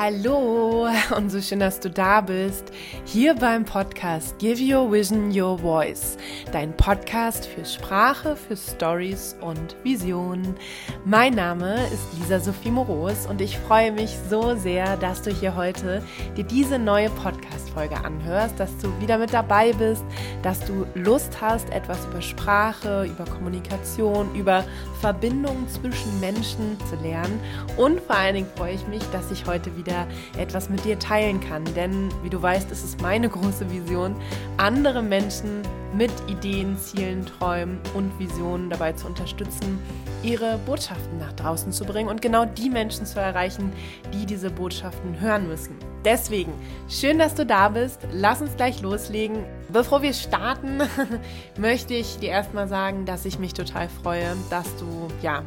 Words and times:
Hallo 0.00 0.86
und 1.16 1.28
so 1.28 1.40
schön, 1.40 1.58
dass 1.58 1.80
du 1.80 1.90
da 1.90 2.20
bist. 2.20 2.70
Hier 3.04 3.34
beim 3.34 3.64
Podcast 3.64 4.38
Give 4.38 4.62
Your 4.62 4.92
Vision 4.92 5.36
Your 5.36 5.58
Voice. 5.58 6.16
Dein 6.52 6.72
Podcast 6.76 7.46
für 7.46 7.64
Sprache, 7.64 8.36
für 8.36 8.56
Stories 8.56 9.36
und 9.40 9.74
Visionen. 9.82 10.54
Mein 11.04 11.34
Name 11.34 11.74
ist 11.92 12.04
Lisa 12.16 12.38
Sophie 12.38 12.70
Moros 12.70 13.26
und 13.26 13.40
ich 13.40 13.58
freue 13.58 13.90
mich 13.90 14.16
so 14.30 14.54
sehr, 14.54 14.96
dass 14.98 15.22
du 15.22 15.32
hier 15.32 15.56
heute 15.56 16.00
dir 16.36 16.44
diese 16.44 16.78
neue 16.78 17.10
Podcast-Folge 17.10 17.96
anhörst, 17.96 18.60
dass 18.60 18.70
du 18.78 18.92
wieder 19.00 19.18
mit 19.18 19.32
dabei 19.34 19.72
bist, 19.72 20.04
dass 20.44 20.60
du 20.60 20.86
Lust 20.94 21.40
hast, 21.40 21.70
etwas 21.70 22.06
über 22.06 22.22
Sprache, 22.22 23.04
über 23.06 23.24
Kommunikation, 23.24 24.32
über 24.36 24.62
Verbindungen 25.00 25.68
zwischen 25.68 26.20
Menschen 26.20 26.76
zu 26.88 26.94
lernen. 27.02 27.40
Und 27.76 28.00
vor 28.00 28.14
allen 28.14 28.36
Dingen 28.36 28.48
freue 28.54 28.74
ich 28.74 28.86
mich, 28.86 29.02
dass 29.10 29.32
ich 29.32 29.44
heute 29.46 29.76
wieder 29.76 29.87
wieder 29.88 30.06
etwas 30.36 30.68
mit 30.68 30.84
dir 30.84 30.98
teilen 30.98 31.40
kann. 31.40 31.64
Denn 31.74 32.10
wie 32.22 32.30
du 32.30 32.40
weißt, 32.40 32.70
ist 32.70 32.84
es 32.84 32.98
meine 33.00 33.28
große 33.28 33.70
Vision, 33.70 34.14
andere 34.56 35.02
Menschen 35.02 35.62
mit 35.96 36.12
Ideen, 36.28 36.76
Zielen, 36.76 37.24
Träumen 37.24 37.78
und 37.94 38.16
Visionen 38.18 38.68
dabei 38.68 38.92
zu 38.92 39.06
unterstützen, 39.06 39.78
ihre 40.22 40.58
Botschaften 40.66 41.18
nach 41.18 41.32
draußen 41.32 41.72
zu 41.72 41.84
bringen 41.84 42.08
und 42.08 42.20
genau 42.20 42.44
die 42.44 42.68
Menschen 42.68 43.06
zu 43.06 43.20
erreichen, 43.20 43.72
die 44.12 44.26
diese 44.26 44.50
Botschaften 44.50 45.20
hören 45.20 45.48
müssen. 45.48 45.76
Deswegen, 46.04 46.52
schön, 46.88 47.18
dass 47.18 47.34
du 47.34 47.46
da 47.46 47.68
bist. 47.68 48.00
Lass 48.12 48.40
uns 48.40 48.56
gleich 48.56 48.82
loslegen. 48.82 49.44
Bevor 49.68 50.02
wir 50.02 50.12
starten, 50.12 50.80
möchte 51.58 51.94
ich 51.94 52.18
dir 52.18 52.30
erstmal 52.30 52.68
sagen, 52.68 53.04
dass 53.04 53.24
ich 53.24 53.38
mich 53.38 53.54
total 53.54 53.88
freue, 53.88 54.36
dass 54.50 54.76
du 54.76 55.08
ja 55.22 55.42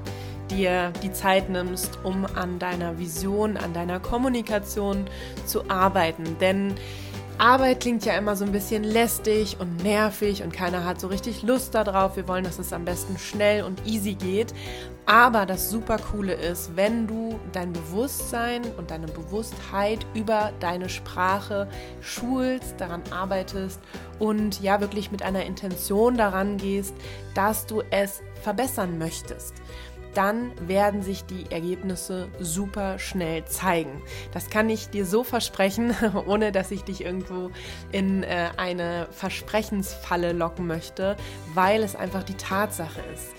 dir 0.51 0.91
die 1.01 1.11
Zeit 1.11 1.49
nimmst, 1.49 1.99
um 2.03 2.25
an 2.25 2.59
deiner 2.59 2.99
Vision, 2.99 3.57
an 3.57 3.73
deiner 3.73 3.99
Kommunikation 3.99 5.05
zu 5.45 5.69
arbeiten. 5.69 6.37
Denn 6.39 6.75
Arbeit 7.41 7.79
klingt 7.79 8.05
ja 8.05 8.13
immer 8.13 8.35
so 8.35 8.45
ein 8.45 8.51
bisschen 8.51 8.83
lästig 8.83 9.57
und 9.59 9.81
nervig 9.83 10.43
und 10.43 10.53
keiner 10.53 10.85
hat 10.85 10.99
so 10.99 11.07
richtig 11.07 11.41
Lust 11.41 11.73
darauf. 11.73 12.15
Wir 12.15 12.27
wollen, 12.27 12.43
dass 12.43 12.59
es 12.59 12.71
am 12.71 12.85
besten 12.85 13.17
schnell 13.17 13.63
und 13.63 13.83
easy 13.87 14.13
geht. 14.13 14.53
Aber 15.07 15.47
das 15.47 15.71
super 15.71 15.97
coole 15.97 16.33
ist, 16.33 16.75
wenn 16.75 17.07
du 17.07 17.39
dein 17.51 17.73
Bewusstsein 17.73 18.61
und 18.77 18.91
deine 18.91 19.07
Bewusstheit 19.07 20.05
über 20.13 20.51
deine 20.59 20.87
Sprache 20.87 21.67
schulst, 21.99 22.75
daran 22.77 23.01
arbeitest 23.09 23.79
und 24.19 24.61
ja 24.61 24.79
wirklich 24.79 25.11
mit 25.11 25.23
einer 25.23 25.43
Intention 25.43 26.17
daran 26.17 26.57
gehst, 26.57 26.93
dass 27.33 27.65
du 27.65 27.81
es 27.89 28.21
verbessern 28.43 28.99
möchtest 28.99 29.55
dann 30.13 30.51
werden 30.67 31.01
sich 31.01 31.23
die 31.25 31.51
Ergebnisse 31.51 32.27
super 32.39 32.99
schnell 32.99 33.45
zeigen. 33.45 34.01
Das 34.33 34.49
kann 34.49 34.69
ich 34.69 34.89
dir 34.89 35.05
so 35.05 35.23
versprechen, 35.23 35.95
ohne 36.25 36.51
dass 36.51 36.71
ich 36.71 36.83
dich 36.83 37.03
irgendwo 37.03 37.51
in 37.91 38.23
äh, 38.23 38.49
eine 38.57 39.07
Versprechensfalle 39.11 40.33
locken 40.33 40.67
möchte, 40.67 41.15
weil 41.53 41.83
es 41.83 41.95
einfach 41.95 42.23
die 42.23 42.35
Tatsache 42.35 43.01
ist 43.13 43.33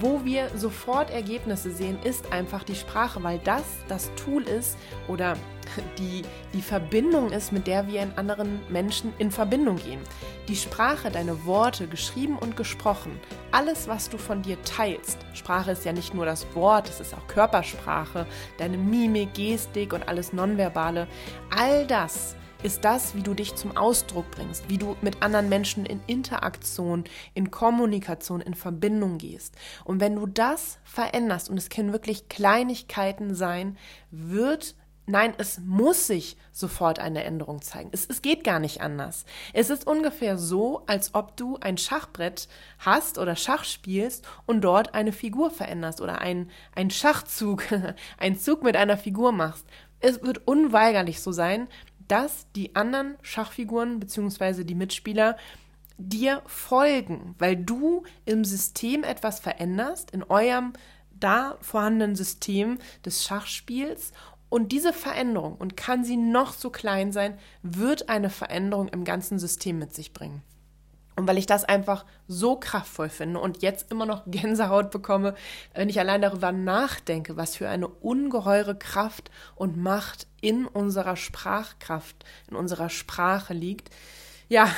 wo 0.00 0.24
wir 0.24 0.50
sofort 0.54 1.10
Ergebnisse 1.10 1.70
sehen, 1.72 1.98
ist 2.04 2.32
einfach 2.32 2.62
die 2.62 2.74
Sprache, 2.74 3.22
weil 3.22 3.38
das 3.44 3.62
das 3.88 4.10
Tool 4.16 4.42
ist 4.42 4.76
oder 5.08 5.34
die, 5.98 6.22
die 6.52 6.62
Verbindung 6.62 7.30
ist, 7.30 7.52
mit 7.52 7.66
der 7.66 7.86
wir 7.86 8.02
in 8.02 8.12
anderen 8.16 8.60
Menschen 8.68 9.12
in 9.18 9.30
Verbindung 9.30 9.76
gehen. 9.76 10.00
Die 10.48 10.56
Sprache, 10.56 11.10
deine 11.10 11.44
Worte, 11.44 11.86
geschrieben 11.86 12.38
und 12.38 12.56
gesprochen, 12.56 13.18
alles, 13.50 13.88
was 13.88 14.08
du 14.08 14.18
von 14.18 14.42
dir 14.42 14.62
teilst. 14.62 15.18
Sprache 15.34 15.72
ist 15.72 15.84
ja 15.84 15.92
nicht 15.92 16.14
nur 16.14 16.26
das 16.26 16.46
Wort, 16.54 16.88
es 16.88 17.00
ist 17.00 17.14
auch 17.14 17.26
Körpersprache, 17.26 18.26
deine 18.58 18.78
Mimik, 18.78 19.34
Gestik 19.34 19.92
und 19.92 20.08
alles 20.08 20.32
Nonverbale. 20.32 21.06
All 21.50 21.86
das 21.86 22.36
ist 22.62 22.84
das, 22.84 23.14
wie 23.14 23.22
du 23.22 23.34
dich 23.34 23.54
zum 23.54 23.76
Ausdruck 23.76 24.30
bringst, 24.30 24.68
wie 24.68 24.78
du 24.78 24.96
mit 25.00 25.22
anderen 25.22 25.48
Menschen 25.48 25.86
in 25.86 26.00
Interaktion, 26.06 27.04
in 27.34 27.50
Kommunikation, 27.50 28.40
in 28.40 28.54
Verbindung 28.54 29.18
gehst. 29.18 29.54
Und 29.84 30.00
wenn 30.00 30.16
du 30.16 30.26
das 30.26 30.78
veränderst, 30.84 31.50
und 31.50 31.56
es 31.56 31.68
können 31.68 31.92
wirklich 31.92 32.28
Kleinigkeiten 32.28 33.34
sein, 33.34 33.76
wird 34.10 34.74
Nein, 35.10 35.32
es 35.38 35.58
muss 35.60 36.06
sich 36.06 36.36
sofort 36.52 36.98
eine 36.98 37.24
Änderung 37.24 37.62
zeigen. 37.62 37.88
Es, 37.92 38.04
es, 38.04 38.20
geht 38.20 38.44
gar 38.44 38.58
nicht 38.58 38.82
anders. 38.82 39.24
Es 39.54 39.70
ist 39.70 39.86
ungefähr 39.86 40.36
so, 40.36 40.82
als 40.86 41.14
ob 41.14 41.34
du 41.34 41.56
ein 41.62 41.78
Schachbrett 41.78 42.46
hast 42.78 43.16
oder 43.16 43.34
Schach 43.34 43.64
spielst 43.64 44.28
und 44.44 44.60
dort 44.60 44.92
eine 44.92 45.12
Figur 45.12 45.50
veränderst 45.50 46.02
oder 46.02 46.20
ein, 46.20 46.50
ein 46.74 46.90
Schachzug, 46.90 47.64
ein 48.18 48.38
Zug 48.38 48.62
mit 48.62 48.76
einer 48.76 48.98
Figur 48.98 49.32
machst. 49.32 49.64
Es 50.00 50.22
wird 50.22 50.46
unweigerlich 50.46 51.22
so 51.22 51.32
sein, 51.32 51.68
dass 52.08 52.46
die 52.56 52.74
anderen 52.74 53.16
Schachfiguren 53.22 54.00
bzw. 54.00 54.64
die 54.64 54.74
Mitspieler 54.74 55.36
dir 55.98 56.42
folgen, 56.46 57.34
weil 57.38 57.56
du 57.56 58.04
im 58.24 58.44
System 58.44 59.04
etwas 59.04 59.40
veränderst, 59.40 60.10
in 60.12 60.22
eurem 60.22 60.72
da 61.10 61.58
vorhandenen 61.60 62.16
System 62.16 62.78
des 63.04 63.24
Schachspiels. 63.24 64.12
Und 64.48 64.72
diese 64.72 64.92
Veränderung, 64.92 65.56
und 65.56 65.76
kann 65.76 66.04
sie 66.04 66.16
noch 66.16 66.52
so 66.54 66.70
klein 66.70 67.12
sein, 67.12 67.36
wird 67.62 68.08
eine 68.08 68.30
Veränderung 68.30 68.88
im 68.88 69.04
ganzen 69.04 69.38
System 69.38 69.78
mit 69.78 69.94
sich 69.94 70.12
bringen. 70.12 70.42
Und 71.18 71.26
weil 71.26 71.36
ich 71.36 71.46
das 71.46 71.64
einfach 71.64 72.04
so 72.28 72.54
kraftvoll 72.54 73.08
finde 73.08 73.40
und 73.40 73.60
jetzt 73.60 73.90
immer 73.90 74.06
noch 74.06 74.22
Gänsehaut 74.26 74.92
bekomme, 74.92 75.34
wenn 75.74 75.88
ich 75.88 75.98
allein 75.98 76.22
darüber 76.22 76.52
nachdenke, 76.52 77.36
was 77.36 77.56
für 77.56 77.68
eine 77.68 77.88
ungeheure 77.88 78.76
Kraft 78.76 79.30
und 79.56 79.76
Macht 79.76 80.28
in 80.40 80.64
unserer 80.64 81.16
Sprachkraft, 81.16 82.24
in 82.48 82.56
unserer 82.56 82.88
Sprache 82.88 83.52
liegt, 83.52 83.90
ja, 84.48 84.70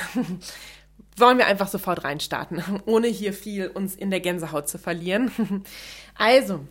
wollen 1.15 1.37
wir 1.37 1.45
einfach 1.45 1.67
sofort 1.67 2.03
reinstarten, 2.03 2.63
ohne 2.85 3.07
hier 3.07 3.33
viel 3.33 3.67
uns 3.67 3.95
in 3.95 4.09
der 4.09 4.19
Gänsehaut 4.19 4.67
zu 4.67 4.79
verlieren. 4.79 5.31
Also, 6.15 6.61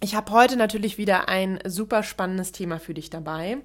ich 0.00 0.14
habe 0.14 0.32
heute 0.32 0.56
natürlich 0.56 0.98
wieder 0.98 1.28
ein 1.28 1.58
super 1.64 2.02
spannendes 2.02 2.52
Thema 2.52 2.78
für 2.78 2.94
dich 2.94 3.10
dabei 3.10 3.58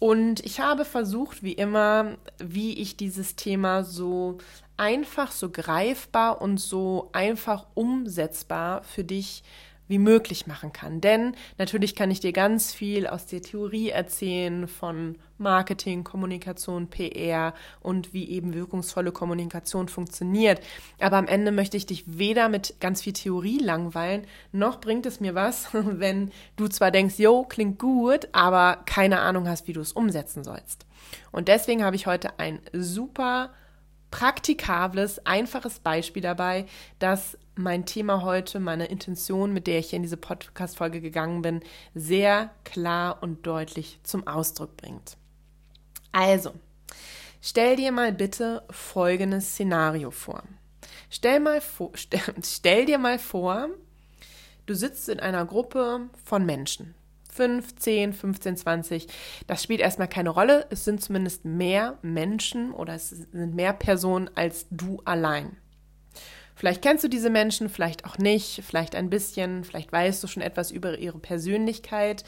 und 0.00 0.44
ich 0.44 0.60
habe 0.60 0.84
versucht, 0.84 1.42
wie 1.42 1.52
immer, 1.52 2.16
wie 2.38 2.74
ich 2.80 2.96
dieses 2.96 3.36
Thema 3.36 3.84
so 3.84 4.38
einfach, 4.76 5.30
so 5.32 5.50
greifbar 5.50 6.40
und 6.40 6.58
so 6.58 7.10
einfach 7.12 7.66
umsetzbar 7.74 8.82
für 8.82 9.04
dich 9.04 9.42
wie 9.86 9.98
möglich 9.98 10.46
machen 10.46 10.72
kann. 10.72 11.00
Denn 11.00 11.36
natürlich 11.58 11.94
kann 11.94 12.10
ich 12.10 12.20
dir 12.20 12.32
ganz 12.32 12.72
viel 12.72 13.06
aus 13.06 13.26
der 13.26 13.42
Theorie 13.42 13.90
erzählen 13.90 14.66
von 14.66 15.16
Marketing, 15.36 16.04
Kommunikation, 16.04 16.88
PR 16.88 17.52
und 17.80 18.14
wie 18.14 18.30
eben 18.30 18.54
wirkungsvolle 18.54 19.12
Kommunikation 19.12 19.88
funktioniert. 19.88 20.60
Aber 21.00 21.18
am 21.18 21.26
Ende 21.26 21.52
möchte 21.52 21.76
ich 21.76 21.84
dich 21.84 22.04
weder 22.06 22.48
mit 22.48 22.76
ganz 22.80 23.02
viel 23.02 23.12
Theorie 23.12 23.58
langweilen, 23.58 24.26
noch 24.52 24.80
bringt 24.80 25.06
es 25.06 25.20
mir 25.20 25.34
was, 25.34 25.68
wenn 25.72 26.30
du 26.56 26.68
zwar 26.68 26.90
denkst, 26.90 27.18
jo, 27.18 27.44
klingt 27.44 27.78
gut, 27.78 28.28
aber 28.32 28.78
keine 28.86 29.20
Ahnung 29.20 29.48
hast, 29.48 29.68
wie 29.68 29.74
du 29.74 29.80
es 29.80 29.92
umsetzen 29.92 30.44
sollst. 30.44 30.86
Und 31.30 31.48
deswegen 31.48 31.84
habe 31.84 31.96
ich 31.96 32.06
heute 32.06 32.38
ein 32.38 32.60
super 32.72 33.50
praktikables, 34.14 35.26
einfaches 35.26 35.80
Beispiel 35.80 36.22
dabei, 36.22 36.66
das 37.00 37.36
mein 37.56 37.84
Thema 37.84 38.22
heute, 38.22 38.60
meine 38.60 38.86
Intention, 38.86 39.52
mit 39.52 39.66
der 39.66 39.80
ich 39.80 39.92
in 39.92 40.02
diese 40.02 40.16
Podcast-Folge 40.16 41.00
gegangen 41.00 41.42
bin, 41.42 41.62
sehr 41.96 42.52
klar 42.62 43.24
und 43.24 43.44
deutlich 43.44 43.98
zum 44.04 44.24
Ausdruck 44.28 44.76
bringt. 44.76 45.16
Also, 46.12 46.52
stell 47.40 47.74
dir 47.74 47.90
mal 47.90 48.12
bitte 48.12 48.62
folgendes 48.70 49.48
Szenario 49.48 50.12
vor. 50.12 50.44
Stell, 51.10 51.40
mal 51.40 51.60
vor, 51.60 51.90
stell, 51.94 52.20
stell 52.44 52.86
dir 52.86 52.98
mal 52.98 53.18
vor, 53.18 53.68
du 54.66 54.74
sitzt 54.74 55.08
in 55.08 55.18
einer 55.18 55.44
Gruppe 55.44 56.08
von 56.24 56.46
Menschen. 56.46 56.94
15, 57.34 58.12
15, 58.12 58.56
20. 58.56 59.06
Das 59.48 59.62
spielt 59.62 59.80
erstmal 59.80 60.08
keine 60.08 60.30
Rolle. 60.30 60.66
Es 60.70 60.84
sind 60.84 61.02
zumindest 61.02 61.44
mehr 61.44 61.98
Menschen 62.02 62.72
oder 62.72 62.94
es 62.94 63.10
sind 63.10 63.54
mehr 63.54 63.72
Personen 63.72 64.30
als 64.36 64.66
du 64.70 65.02
allein. 65.04 65.56
Vielleicht 66.54 66.82
kennst 66.82 67.02
du 67.02 67.08
diese 67.08 67.30
Menschen, 67.30 67.68
vielleicht 67.68 68.04
auch 68.04 68.18
nicht, 68.18 68.62
vielleicht 68.64 68.94
ein 68.94 69.10
bisschen, 69.10 69.64
vielleicht 69.64 69.90
weißt 69.90 70.22
du 70.22 70.28
schon 70.28 70.42
etwas 70.42 70.70
über 70.70 70.96
ihre 70.98 71.18
Persönlichkeit. 71.18 72.22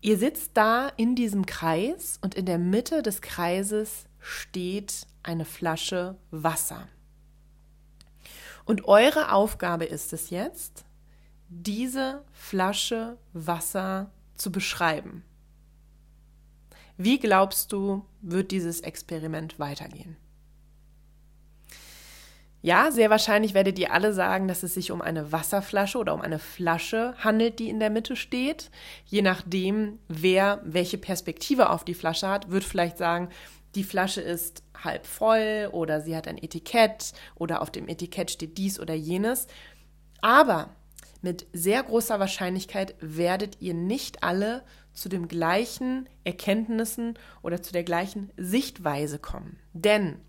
Ihr 0.00 0.16
sitzt 0.16 0.52
da 0.54 0.88
in 0.96 1.14
diesem 1.14 1.44
Kreis 1.44 2.18
und 2.22 2.34
in 2.34 2.46
der 2.46 2.58
Mitte 2.58 3.02
des 3.02 3.20
Kreises 3.20 4.06
steht 4.18 5.06
eine 5.22 5.44
Flasche 5.44 6.16
Wasser. 6.30 6.88
Und 8.64 8.86
eure 8.86 9.32
Aufgabe 9.32 9.84
ist 9.84 10.14
es 10.14 10.30
jetzt, 10.30 10.85
diese 11.48 12.24
Flasche 12.32 13.16
Wasser 13.32 14.10
zu 14.34 14.50
beschreiben. 14.52 15.24
Wie 16.96 17.18
glaubst 17.18 17.72
du, 17.72 18.04
wird 18.22 18.50
dieses 18.50 18.80
Experiment 18.80 19.58
weitergehen? 19.58 20.16
Ja, 22.62 22.90
sehr 22.90 23.10
wahrscheinlich 23.10 23.54
werdet 23.54 23.78
ihr 23.78 23.92
alle 23.92 24.12
sagen, 24.12 24.48
dass 24.48 24.64
es 24.64 24.74
sich 24.74 24.90
um 24.90 25.00
eine 25.00 25.30
Wasserflasche 25.30 25.98
oder 25.98 26.14
um 26.14 26.20
eine 26.20 26.40
Flasche 26.40 27.14
handelt, 27.18 27.60
die 27.60 27.68
in 27.68 27.78
der 27.78 27.90
Mitte 27.90 28.16
steht. 28.16 28.70
Je 29.04 29.22
nachdem, 29.22 30.00
wer 30.08 30.60
welche 30.64 30.98
Perspektive 30.98 31.70
auf 31.70 31.84
die 31.84 31.94
Flasche 31.94 32.28
hat, 32.28 32.50
wird 32.50 32.64
vielleicht 32.64 32.98
sagen, 32.98 33.28
die 33.76 33.84
Flasche 33.84 34.20
ist 34.20 34.64
halb 34.82 35.06
voll 35.06 35.68
oder 35.70 36.00
sie 36.00 36.16
hat 36.16 36.26
ein 36.26 36.38
Etikett 36.38 37.12
oder 37.36 37.62
auf 37.62 37.70
dem 37.70 37.86
Etikett 37.86 38.30
steht 38.32 38.58
dies 38.58 38.80
oder 38.80 38.94
jenes. 38.94 39.46
Aber 40.20 40.70
mit 41.26 41.48
sehr 41.52 41.82
großer 41.82 42.20
Wahrscheinlichkeit 42.20 42.94
werdet 43.00 43.60
ihr 43.60 43.74
nicht 43.74 44.22
alle 44.22 44.62
zu 44.92 45.08
den 45.08 45.26
gleichen 45.26 46.08
Erkenntnissen 46.22 47.18
oder 47.42 47.60
zu 47.60 47.72
der 47.72 47.82
gleichen 47.82 48.30
Sichtweise 48.36 49.18
kommen. 49.18 49.58
Denn 49.72 50.20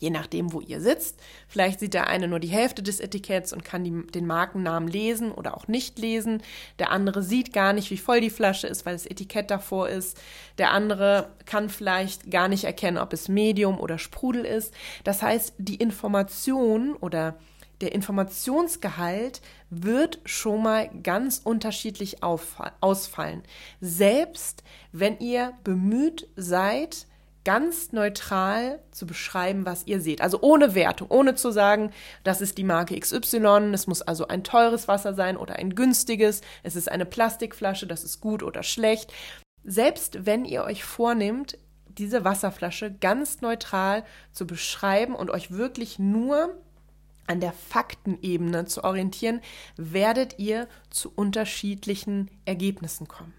je 0.00 0.10
nachdem, 0.10 0.52
wo 0.52 0.60
ihr 0.60 0.82
sitzt, 0.82 1.18
vielleicht 1.48 1.80
sieht 1.80 1.94
der 1.94 2.08
eine 2.08 2.28
nur 2.28 2.40
die 2.40 2.48
Hälfte 2.48 2.82
des 2.82 3.00
Etiketts 3.00 3.54
und 3.54 3.64
kann 3.64 3.84
die, 3.84 4.06
den 4.08 4.26
Markennamen 4.26 4.86
lesen 4.86 5.32
oder 5.32 5.56
auch 5.56 5.66
nicht 5.66 5.98
lesen. 5.98 6.42
Der 6.78 6.92
andere 6.92 7.22
sieht 7.22 7.54
gar 7.54 7.72
nicht, 7.72 7.90
wie 7.90 7.96
voll 7.96 8.20
die 8.20 8.28
Flasche 8.28 8.66
ist, 8.66 8.84
weil 8.84 8.92
das 8.96 9.06
Etikett 9.06 9.50
davor 9.50 9.88
ist. 9.88 10.20
Der 10.58 10.72
andere 10.72 11.30
kann 11.46 11.70
vielleicht 11.70 12.30
gar 12.30 12.48
nicht 12.48 12.64
erkennen, 12.64 12.98
ob 12.98 13.14
es 13.14 13.28
Medium 13.28 13.80
oder 13.80 13.96
Sprudel 13.96 14.44
ist. 14.44 14.74
Das 15.04 15.22
heißt, 15.22 15.54
die 15.56 15.76
Information 15.76 16.92
oder 16.92 17.38
der 17.80 17.92
Informationsgehalt 17.92 19.40
wird 19.70 20.20
schon 20.24 20.62
mal 20.62 20.90
ganz 21.02 21.40
unterschiedlich 21.42 22.22
ausfallen. 22.22 23.42
Selbst 23.80 24.64
wenn 24.92 25.18
ihr 25.18 25.52
bemüht 25.64 26.28
seid, 26.36 27.06
ganz 27.44 27.92
neutral 27.92 28.80
zu 28.90 29.06
beschreiben, 29.06 29.64
was 29.64 29.86
ihr 29.86 30.00
seht. 30.00 30.20
Also 30.20 30.40
ohne 30.42 30.74
Wertung, 30.74 31.10
ohne 31.10 31.34
zu 31.34 31.50
sagen, 31.50 31.92
das 32.22 32.42
ist 32.42 32.58
die 32.58 32.64
Marke 32.64 32.98
XY, 32.98 33.70
es 33.72 33.86
muss 33.86 34.02
also 34.02 34.28
ein 34.28 34.44
teures 34.44 34.86
Wasser 34.86 35.14
sein 35.14 35.36
oder 35.36 35.56
ein 35.56 35.74
günstiges, 35.74 36.42
es 36.62 36.76
ist 36.76 36.90
eine 36.90 37.06
Plastikflasche, 37.06 37.86
das 37.86 38.04
ist 38.04 38.20
gut 38.20 38.42
oder 38.42 38.62
schlecht. 38.62 39.14
Selbst 39.64 40.26
wenn 40.26 40.44
ihr 40.44 40.64
euch 40.64 40.84
vornehmt, 40.84 41.56
diese 41.86 42.24
Wasserflasche 42.24 42.92
ganz 42.92 43.40
neutral 43.40 44.04
zu 44.32 44.46
beschreiben 44.46 45.14
und 45.14 45.30
euch 45.30 45.50
wirklich 45.50 45.98
nur 45.98 46.54
an 47.28 47.40
der 47.40 47.52
Faktenebene 47.52 48.66
zu 48.66 48.84
orientieren, 48.84 49.40
werdet 49.76 50.38
ihr 50.38 50.68
zu 50.90 51.12
unterschiedlichen 51.14 52.30
Ergebnissen 52.44 53.08
kommen. 53.08 53.34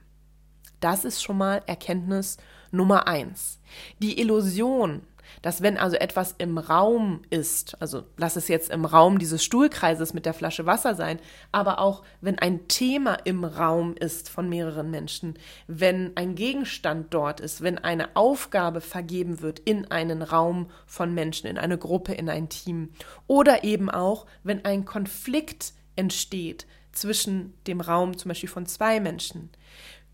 Das 0.80 1.04
ist 1.04 1.22
schon 1.22 1.38
mal 1.38 1.62
Erkenntnis 1.66 2.38
Nummer 2.72 3.08
eins. 3.08 3.60
Die 4.00 4.20
Illusion, 4.20 5.02
dass 5.42 5.62
wenn 5.62 5.78
also 5.78 5.96
etwas 5.96 6.36
im 6.38 6.58
Raum 6.58 7.22
ist, 7.30 7.82
also 7.82 8.04
lass 8.18 8.36
es 8.36 8.48
jetzt 8.48 8.70
im 8.70 8.86
Raum 8.86 9.20
dieses 9.20 9.44
Stuhlkreises 9.44 10.14
mit 10.14 10.26
der 10.26 10.34
Flasche 10.34 10.66
Wasser 10.66 10.96
sein, 10.96 11.20
aber 11.52 11.80
auch 11.80 12.04
wenn 12.22 12.40
ein 12.40 12.68
Thema 12.68 13.14
im 13.26 13.44
Raum 13.44 13.96
ist 13.96 14.30
von 14.30 14.50
mehreren 14.50 14.92
Menschen, 14.92 15.36
wenn 15.68 16.16
ein 16.16 16.36
Gegenstand 16.36 17.14
dort 17.14 17.40
ist, 17.40 17.62
wenn 17.62 17.78
eine 17.78 18.16
Aufgabe 18.16 18.82
vergeben 18.82 19.42
wird 19.42 19.60
in 19.60 19.90
einen 19.92 20.22
Raum 20.22 20.70
von 20.86 21.14
Menschen, 21.14 21.48
in 21.48 21.58
eine 21.58 21.78
Gruppe, 21.78 22.14
in 22.14 22.30
ein 22.30 22.50
Team 22.50 22.90
oder 23.28 23.64
eben 23.64 23.90
auch, 23.90 24.26
wenn 24.44 24.66
ein 24.66 24.86
Konflikt 24.86 25.74
entsteht 25.96 26.66
zwischen 26.92 27.54
dem 27.68 27.82
Raum 27.82 28.18
zum 28.18 28.30
Beispiel 28.30 28.50
von 28.50 28.66
zwei 28.66 29.00
Menschen, 29.00 29.50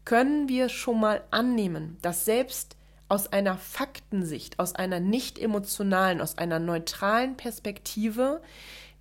können 0.04 0.48
wir 0.48 0.70
schon 0.70 1.00
mal 1.00 1.24
annehmen, 1.32 1.98
dass 2.02 2.26
selbst 2.26 2.75
aus 3.08 3.32
einer 3.32 3.58
Faktensicht, 3.58 4.60
aus 4.60 4.74
einer 4.74 5.00
nicht 5.00 5.38
emotionalen, 5.38 6.22
aus 6.22 6.38
einer 6.38 6.60
neutralen 6.60 7.38
Perspektive 7.38 8.42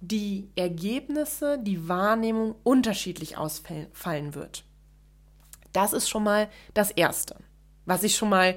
die 0.01 0.51
Ergebnisse, 0.57 1.59
die 1.59 1.89
Wahrnehmung 1.89 2.57
unterschiedlich 2.63 3.39
ausfallen 3.39 4.35
wird. 4.35 4.65
Das 5.73 5.93
ist 5.93 6.09
schon 6.09 6.25
mal 6.25 6.49
das 6.75 6.91
Erste, 6.91 7.37
was 7.87 8.03
ich 8.03 8.17
schon 8.17 8.29
mal 8.29 8.57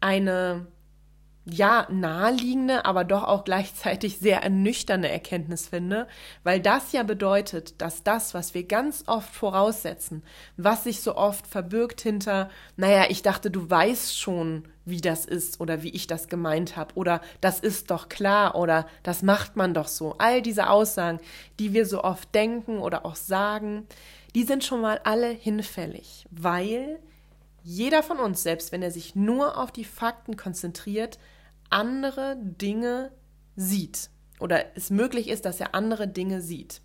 eine 0.00 0.66
ja, 1.50 1.86
naheliegende, 1.90 2.84
aber 2.84 3.04
doch 3.04 3.24
auch 3.24 3.44
gleichzeitig 3.44 4.18
sehr 4.18 4.42
ernüchternde 4.42 5.08
Erkenntnis 5.08 5.68
finde, 5.68 6.06
weil 6.44 6.60
das 6.60 6.92
ja 6.92 7.02
bedeutet, 7.02 7.80
dass 7.80 8.02
das, 8.02 8.34
was 8.34 8.54
wir 8.54 8.64
ganz 8.64 9.04
oft 9.06 9.34
voraussetzen, 9.34 10.22
was 10.56 10.84
sich 10.84 11.00
so 11.00 11.16
oft 11.16 11.46
verbirgt 11.46 12.00
hinter, 12.00 12.50
naja, 12.76 13.06
ich 13.08 13.22
dachte, 13.22 13.50
du 13.50 13.68
weißt 13.68 14.18
schon, 14.18 14.64
wie 14.84 15.00
das 15.00 15.24
ist 15.26 15.60
oder 15.60 15.82
wie 15.82 15.90
ich 15.90 16.06
das 16.06 16.28
gemeint 16.28 16.76
habe 16.76 16.94
oder 16.94 17.20
das 17.40 17.60
ist 17.60 17.90
doch 17.90 18.08
klar 18.08 18.54
oder 18.54 18.86
das 19.02 19.22
macht 19.22 19.56
man 19.56 19.74
doch 19.74 19.88
so. 19.88 20.16
All 20.18 20.42
diese 20.42 20.70
Aussagen, 20.70 21.20
die 21.58 21.72
wir 21.72 21.86
so 21.86 22.02
oft 22.02 22.34
denken 22.34 22.78
oder 22.78 23.04
auch 23.04 23.16
sagen, 23.16 23.86
die 24.34 24.44
sind 24.44 24.64
schon 24.64 24.80
mal 24.80 25.00
alle 25.04 25.28
hinfällig, 25.28 26.26
weil 26.30 26.98
jeder 27.62 28.02
von 28.02 28.18
uns, 28.18 28.42
selbst 28.42 28.72
wenn 28.72 28.82
er 28.82 28.90
sich 28.90 29.14
nur 29.14 29.58
auf 29.58 29.70
die 29.70 29.84
Fakten 29.84 30.36
konzentriert, 30.36 31.18
andere 31.70 32.36
Dinge 32.40 33.12
sieht 33.56 34.10
oder 34.40 34.76
es 34.76 34.90
möglich 34.90 35.28
ist, 35.28 35.44
dass 35.44 35.60
er 35.60 35.74
andere 35.74 36.08
Dinge 36.08 36.40
sieht. 36.40 36.80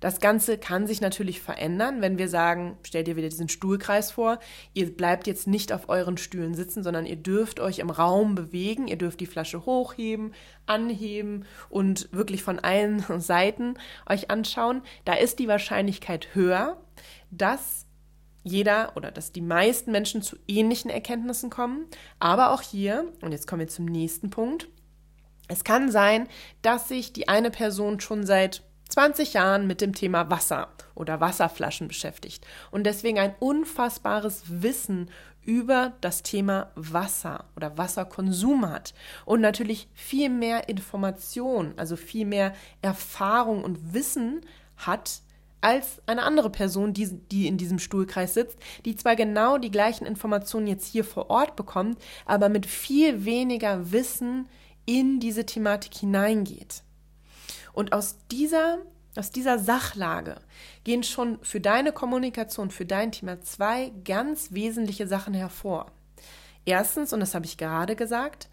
Das 0.00 0.18
Ganze 0.18 0.56
kann 0.56 0.86
sich 0.86 1.02
natürlich 1.02 1.42
verändern, 1.42 2.00
wenn 2.00 2.16
wir 2.16 2.28
sagen, 2.28 2.78
stell 2.84 3.04
dir 3.04 3.16
wieder 3.16 3.28
diesen 3.28 3.50
Stuhlkreis 3.50 4.10
vor, 4.10 4.38
ihr 4.72 4.96
bleibt 4.96 5.26
jetzt 5.26 5.46
nicht 5.46 5.74
auf 5.74 5.90
euren 5.90 6.16
Stühlen 6.16 6.54
sitzen, 6.54 6.82
sondern 6.82 7.04
ihr 7.04 7.16
dürft 7.16 7.60
euch 7.60 7.80
im 7.80 7.90
Raum 7.90 8.34
bewegen, 8.34 8.88
ihr 8.88 8.96
dürft 8.96 9.20
die 9.20 9.26
Flasche 9.26 9.66
hochheben, 9.66 10.32
anheben 10.64 11.44
und 11.68 12.08
wirklich 12.12 12.42
von 12.42 12.58
allen 12.58 13.04
Seiten 13.20 13.74
euch 14.08 14.30
anschauen. 14.30 14.80
Da 15.04 15.12
ist 15.12 15.38
die 15.38 15.48
Wahrscheinlichkeit 15.48 16.34
höher, 16.34 16.80
dass 17.30 17.86
jeder 18.42 18.96
oder 18.96 19.10
dass 19.10 19.32
die 19.32 19.40
meisten 19.40 19.92
Menschen 19.92 20.22
zu 20.22 20.36
ähnlichen 20.48 20.90
Erkenntnissen 20.90 21.50
kommen. 21.50 21.86
Aber 22.18 22.52
auch 22.52 22.62
hier, 22.62 23.12
und 23.20 23.32
jetzt 23.32 23.46
kommen 23.46 23.60
wir 23.60 23.68
zum 23.68 23.84
nächsten 23.84 24.30
Punkt, 24.30 24.68
es 25.48 25.64
kann 25.64 25.90
sein, 25.90 26.28
dass 26.62 26.88
sich 26.88 27.12
die 27.12 27.28
eine 27.28 27.50
Person 27.50 28.00
schon 28.00 28.24
seit 28.24 28.62
20 28.88 29.34
Jahren 29.34 29.66
mit 29.66 29.80
dem 29.80 29.94
Thema 29.94 30.30
Wasser 30.30 30.68
oder 30.94 31.20
Wasserflaschen 31.20 31.88
beschäftigt 31.88 32.46
und 32.70 32.84
deswegen 32.84 33.18
ein 33.18 33.34
unfassbares 33.38 34.42
Wissen 34.46 35.10
über 35.42 35.92
das 36.00 36.22
Thema 36.22 36.70
Wasser 36.74 37.46
oder 37.56 37.78
Wasserkonsum 37.78 38.68
hat 38.68 38.94
und 39.24 39.40
natürlich 39.40 39.88
viel 39.94 40.28
mehr 40.28 40.68
Information, 40.68 41.72
also 41.76 41.96
viel 41.96 42.26
mehr 42.26 42.54
Erfahrung 42.82 43.64
und 43.64 43.94
Wissen 43.94 44.42
hat 44.76 45.22
als 45.60 46.00
eine 46.06 46.22
andere 46.22 46.50
Person, 46.50 46.92
die, 46.92 47.06
die 47.30 47.46
in 47.46 47.58
diesem 47.58 47.78
Stuhlkreis 47.78 48.34
sitzt, 48.34 48.58
die 48.84 48.96
zwar 48.96 49.16
genau 49.16 49.58
die 49.58 49.70
gleichen 49.70 50.06
Informationen 50.06 50.66
jetzt 50.66 50.86
hier 50.86 51.04
vor 51.04 51.30
Ort 51.30 51.56
bekommt, 51.56 52.00
aber 52.24 52.48
mit 52.48 52.66
viel 52.66 53.24
weniger 53.24 53.92
Wissen 53.92 54.48
in 54.86 55.20
diese 55.20 55.46
Thematik 55.46 55.94
hineingeht. 55.94 56.82
Und 57.72 57.92
aus 57.92 58.16
dieser, 58.30 58.78
aus 59.16 59.30
dieser 59.30 59.58
Sachlage 59.58 60.36
gehen 60.84 61.02
schon 61.02 61.38
für 61.42 61.60
deine 61.60 61.92
Kommunikation, 61.92 62.70
für 62.70 62.86
dein 62.86 63.12
Thema 63.12 63.40
zwei 63.40 63.92
ganz 64.04 64.52
wesentliche 64.52 65.06
Sachen 65.06 65.34
hervor. 65.34 65.92
Erstens, 66.64 67.12
und 67.12 67.20
das 67.20 67.34
habe 67.34 67.46
ich 67.46 67.56
gerade 67.56 67.96
gesagt, 67.96 68.48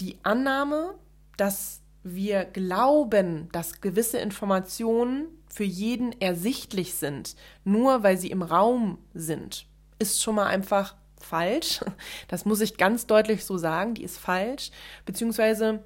die 0.00 0.18
Annahme, 0.22 0.94
dass 1.36 1.80
wir 2.02 2.44
glauben, 2.44 3.48
dass 3.52 3.80
gewisse 3.80 4.18
Informationen 4.18 5.26
für 5.54 5.62
jeden 5.62 6.20
ersichtlich 6.20 6.94
sind, 6.94 7.36
nur 7.62 8.02
weil 8.02 8.18
sie 8.18 8.32
im 8.32 8.42
Raum 8.42 8.98
sind, 9.14 9.66
ist 10.00 10.20
schon 10.20 10.34
mal 10.34 10.46
einfach 10.46 10.96
falsch. 11.20 11.80
Das 12.28 12.44
muss 12.44 12.60
ich 12.60 12.76
ganz 12.76 13.06
deutlich 13.06 13.44
so 13.44 13.56
sagen, 13.56 13.94
die 13.94 14.02
ist 14.02 14.18
falsch, 14.18 14.72
beziehungsweise 15.06 15.84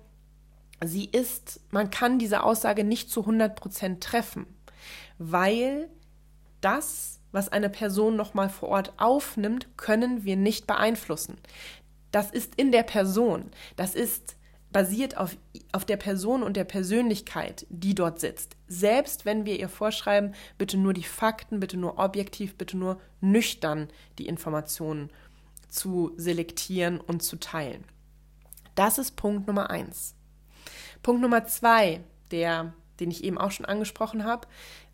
sie 0.83 1.05
ist, 1.05 1.61
man 1.71 1.91
kann 1.91 2.19
diese 2.19 2.45
Aussage 2.45 2.83
nicht 2.83 3.11
zu 3.11 3.21
100 3.21 3.57
Prozent 3.57 4.03
treffen, 4.03 4.47
weil 5.19 5.91
das, 6.63 7.21
was 7.31 7.51
eine 7.51 7.69
Person 7.69 8.17
nochmal 8.17 8.49
vor 8.49 8.71
Ort 8.71 8.95
aufnimmt, 8.97 9.69
können 9.77 10.25
wir 10.25 10.37
nicht 10.37 10.67
beeinflussen. 10.67 11.37
Das 12.11 12.31
ist 12.31 12.55
in 12.55 12.73
der 12.73 12.85
Person. 12.85 13.51
Das 13.77 13.95
ist 13.95 14.38
basiert 14.73 15.17
auf, 15.17 15.37
auf 15.73 15.85
der 15.85 15.97
Person 15.97 16.43
und 16.43 16.57
der 16.57 16.65
Persönlichkeit, 16.65 17.67
die 17.71 17.95
dort 17.95 18.21
sitzt. 18.21 18.57
Selbst 18.67 19.25
wenn 19.25 19.47
wir 19.47 19.59
ihr 19.59 19.69
vorschreiben, 19.69 20.35
bitte 20.59 20.77
nur 20.77 20.93
die 20.93 21.05
Fakten, 21.05 21.61
bitte 21.61 21.77
nur 21.77 21.99
objektiv, 21.99 22.57
bitte 22.57 22.77
nur 22.77 23.01
nüchtern 23.21 23.89
die 24.19 24.27
Informationen 24.27 25.11
zu 25.69 26.13
selektieren 26.17 27.01
und 27.01 27.23
zu 27.23 27.37
teilen. 27.39 27.85
Das 28.75 28.99
ist 28.99 29.17
Punkt 29.17 29.47
Nummer 29.47 29.71
eins. 29.71 30.15
Punkt 31.03 31.23
Nummer 31.23 31.47
zwei, 31.47 32.01
der, 32.31 32.73
den 33.01 33.11
ich 33.11 33.25
eben 33.25 33.39
auch 33.39 33.51
schon 33.51 33.67
angesprochen 33.67 34.25
habe, 34.25 34.47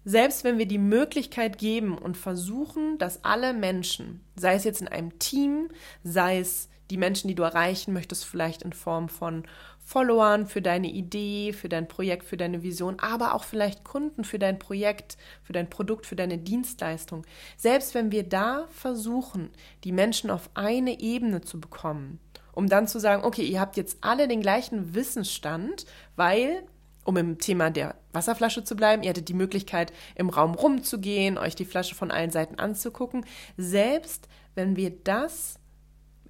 selbst 0.04 0.44
wenn 0.44 0.58
wir 0.58 0.66
die 0.66 0.78
Möglichkeit 0.78 1.58
geben 1.58 1.96
und 1.96 2.16
versuchen, 2.16 2.99
dass 2.99 3.25
alle 3.25 3.54
Menschen, 3.54 4.20
sei 4.37 4.54
es 4.54 4.64
jetzt 4.64 4.80
in 4.80 4.88
einem 4.88 5.18
Team, 5.18 5.68
sei 6.02 6.38
es 6.38 6.68
die 6.90 6.99
Menschen, 6.99 7.28
die 7.28 7.34
du 7.34 7.42
erreichen 7.42 7.94
möchtest, 7.94 8.25
vielleicht 8.25 8.62
in 8.62 8.75
Form 8.75 9.08
von, 9.08 9.44
Followern 9.87 10.46
für 10.46 10.62
deine 10.62 10.88
Idee, 10.88 11.52
für 11.52 11.68
dein 11.68 11.87
Projekt, 11.87 12.25
für 12.25 12.38
deine 12.38 12.62
Vision, 12.62 12.99
aber 13.00 13.34
auch 13.34 13.44
vielleicht 13.44 13.84
Kunden 13.84 14.25
für 14.25 14.38
dein 14.38 14.58
Projekt, 14.58 15.18
für 15.42 15.52
dein 15.52 15.68
Produkt, 15.68 16.06
für 16.06 16.16
deine 16.16 16.38
Dienstleistung. 16.38 17.26
Selbst 17.58 17.94
wenn 17.94 18.11
wir 18.11 18.23
da 18.23 18.66
versuchen, 18.70 19.50
die 19.84 19.92
Menschen 19.92 20.30
auf 20.30 20.49
eine 20.54 21.00
Ebene 21.00 21.42
zu 21.42 21.61
bekommen, 21.61 22.18
um 22.52 22.66
dann 22.66 22.88
zu 22.88 22.99
sagen, 22.99 23.25
okay, 23.25 23.44
ihr 23.44 23.61
habt 23.61 23.76
jetzt 23.76 23.99
alle 24.00 24.26
den 24.26 24.40
gleichen 24.40 24.94
Wissensstand, 24.94 25.84
weil 26.16 26.62
um 27.04 27.18
im 27.18 27.38
Thema 27.38 27.70
der 27.70 27.94
Wasserflasche 28.14 28.64
zu 28.64 28.76
bleiben, 28.76 29.02
ihr 29.02 29.11
hattet 29.11 29.28
die 29.28 29.35
Möglichkeit, 29.35 29.92
im 30.14 30.28
Raum 30.28 30.54
rumzugehen, 30.54 31.38
euch 31.38 31.54
die 31.54 31.64
Flasche 31.64 31.94
von 31.94 32.11
allen 32.11 32.30
Seiten 32.30 32.59
anzugucken. 32.59 33.25
Selbst 33.56 34.28
wenn 34.54 34.76
wir 34.76 34.90
das 34.90 35.59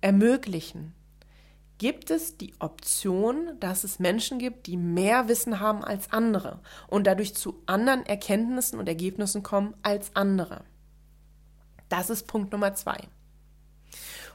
ermöglichen, 0.00 0.94
gibt 1.78 2.10
es 2.10 2.36
die 2.36 2.54
Option, 2.60 3.58
dass 3.60 3.84
es 3.84 3.98
Menschen 3.98 4.38
gibt, 4.38 4.66
die 4.66 4.76
mehr 4.76 5.28
Wissen 5.28 5.60
haben 5.60 5.84
als 5.84 6.12
andere 6.12 6.60
und 6.88 7.06
dadurch 7.06 7.34
zu 7.34 7.62
anderen 7.66 8.06
Erkenntnissen 8.06 8.78
und 8.78 8.88
Ergebnissen 8.88 9.42
kommen 9.42 9.74
als 9.82 10.14
andere. 10.14 10.64
Das 11.88 12.10
ist 12.10 12.26
Punkt 12.26 12.52
Nummer 12.52 12.74
zwei. 12.74 12.98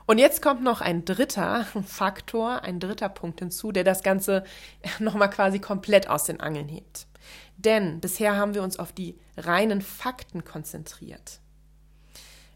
Und 0.09 0.17
jetzt 0.17 0.41
kommt 0.41 0.63
noch 0.63 0.81
ein 0.81 1.05
dritter 1.05 1.65
Faktor, 1.85 2.63
ein 2.63 2.79
dritter 2.79 3.09
Punkt 3.09 3.41
hinzu, 3.41 3.71
der 3.71 3.83
das 3.83 4.01
Ganze 4.01 4.43
nochmal 4.99 5.29
quasi 5.29 5.59
komplett 5.59 6.09
aus 6.09 6.23
den 6.23 6.39
Angeln 6.39 6.67
hebt. 6.67 7.05
Denn 7.57 7.99
bisher 7.99 8.35
haben 8.35 8.55
wir 8.55 8.63
uns 8.63 8.79
auf 8.79 8.91
die 8.91 9.19
reinen 9.37 9.83
Fakten 9.83 10.43
konzentriert. 10.43 11.41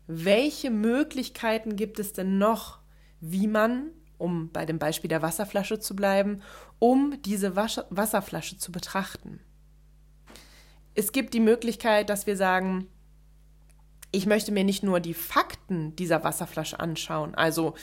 Welche 0.08 0.72
Möglichkeiten 0.72 1.76
gibt 1.76 2.00
es 2.00 2.12
denn 2.12 2.40
noch, 2.40 2.80
wie 3.20 3.46
man, 3.46 3.92
um 4.18 4.50
bei 4.52 4.66
dem 4.66 4.80
Beispiel 4.80 5.10
der 5.10 5.22
Wasserflasche 5.22 5.80
zu 5.80 5.96
bleiben, 5.96 6.42
um 6.80 7.22
diese 7.22 7.56
Wasserflasche 7.56 8.58
zu 8.58 8.72
betrachten? 8.72 9.40
Es 10.96 11.12
gibt 11.12 11.36
die 11.36 11.40
Möglichkeit, 11.40 12.10
dass 12.10 12.26
wir 12.26 12.36
sagen, 12.36 12.88
ich 14.14 14.26
möchte 14.26 14.52
mir 14.52 14.64
nicht 14.64 14.84
nur 14.84 15.00
die 15.00 15.14
Fakten 15.14 15.96
dieser 15.98 16.24
Wasserflasche 16.24 16.80
anschauen, 16.80 17.36
also 17.36 17.74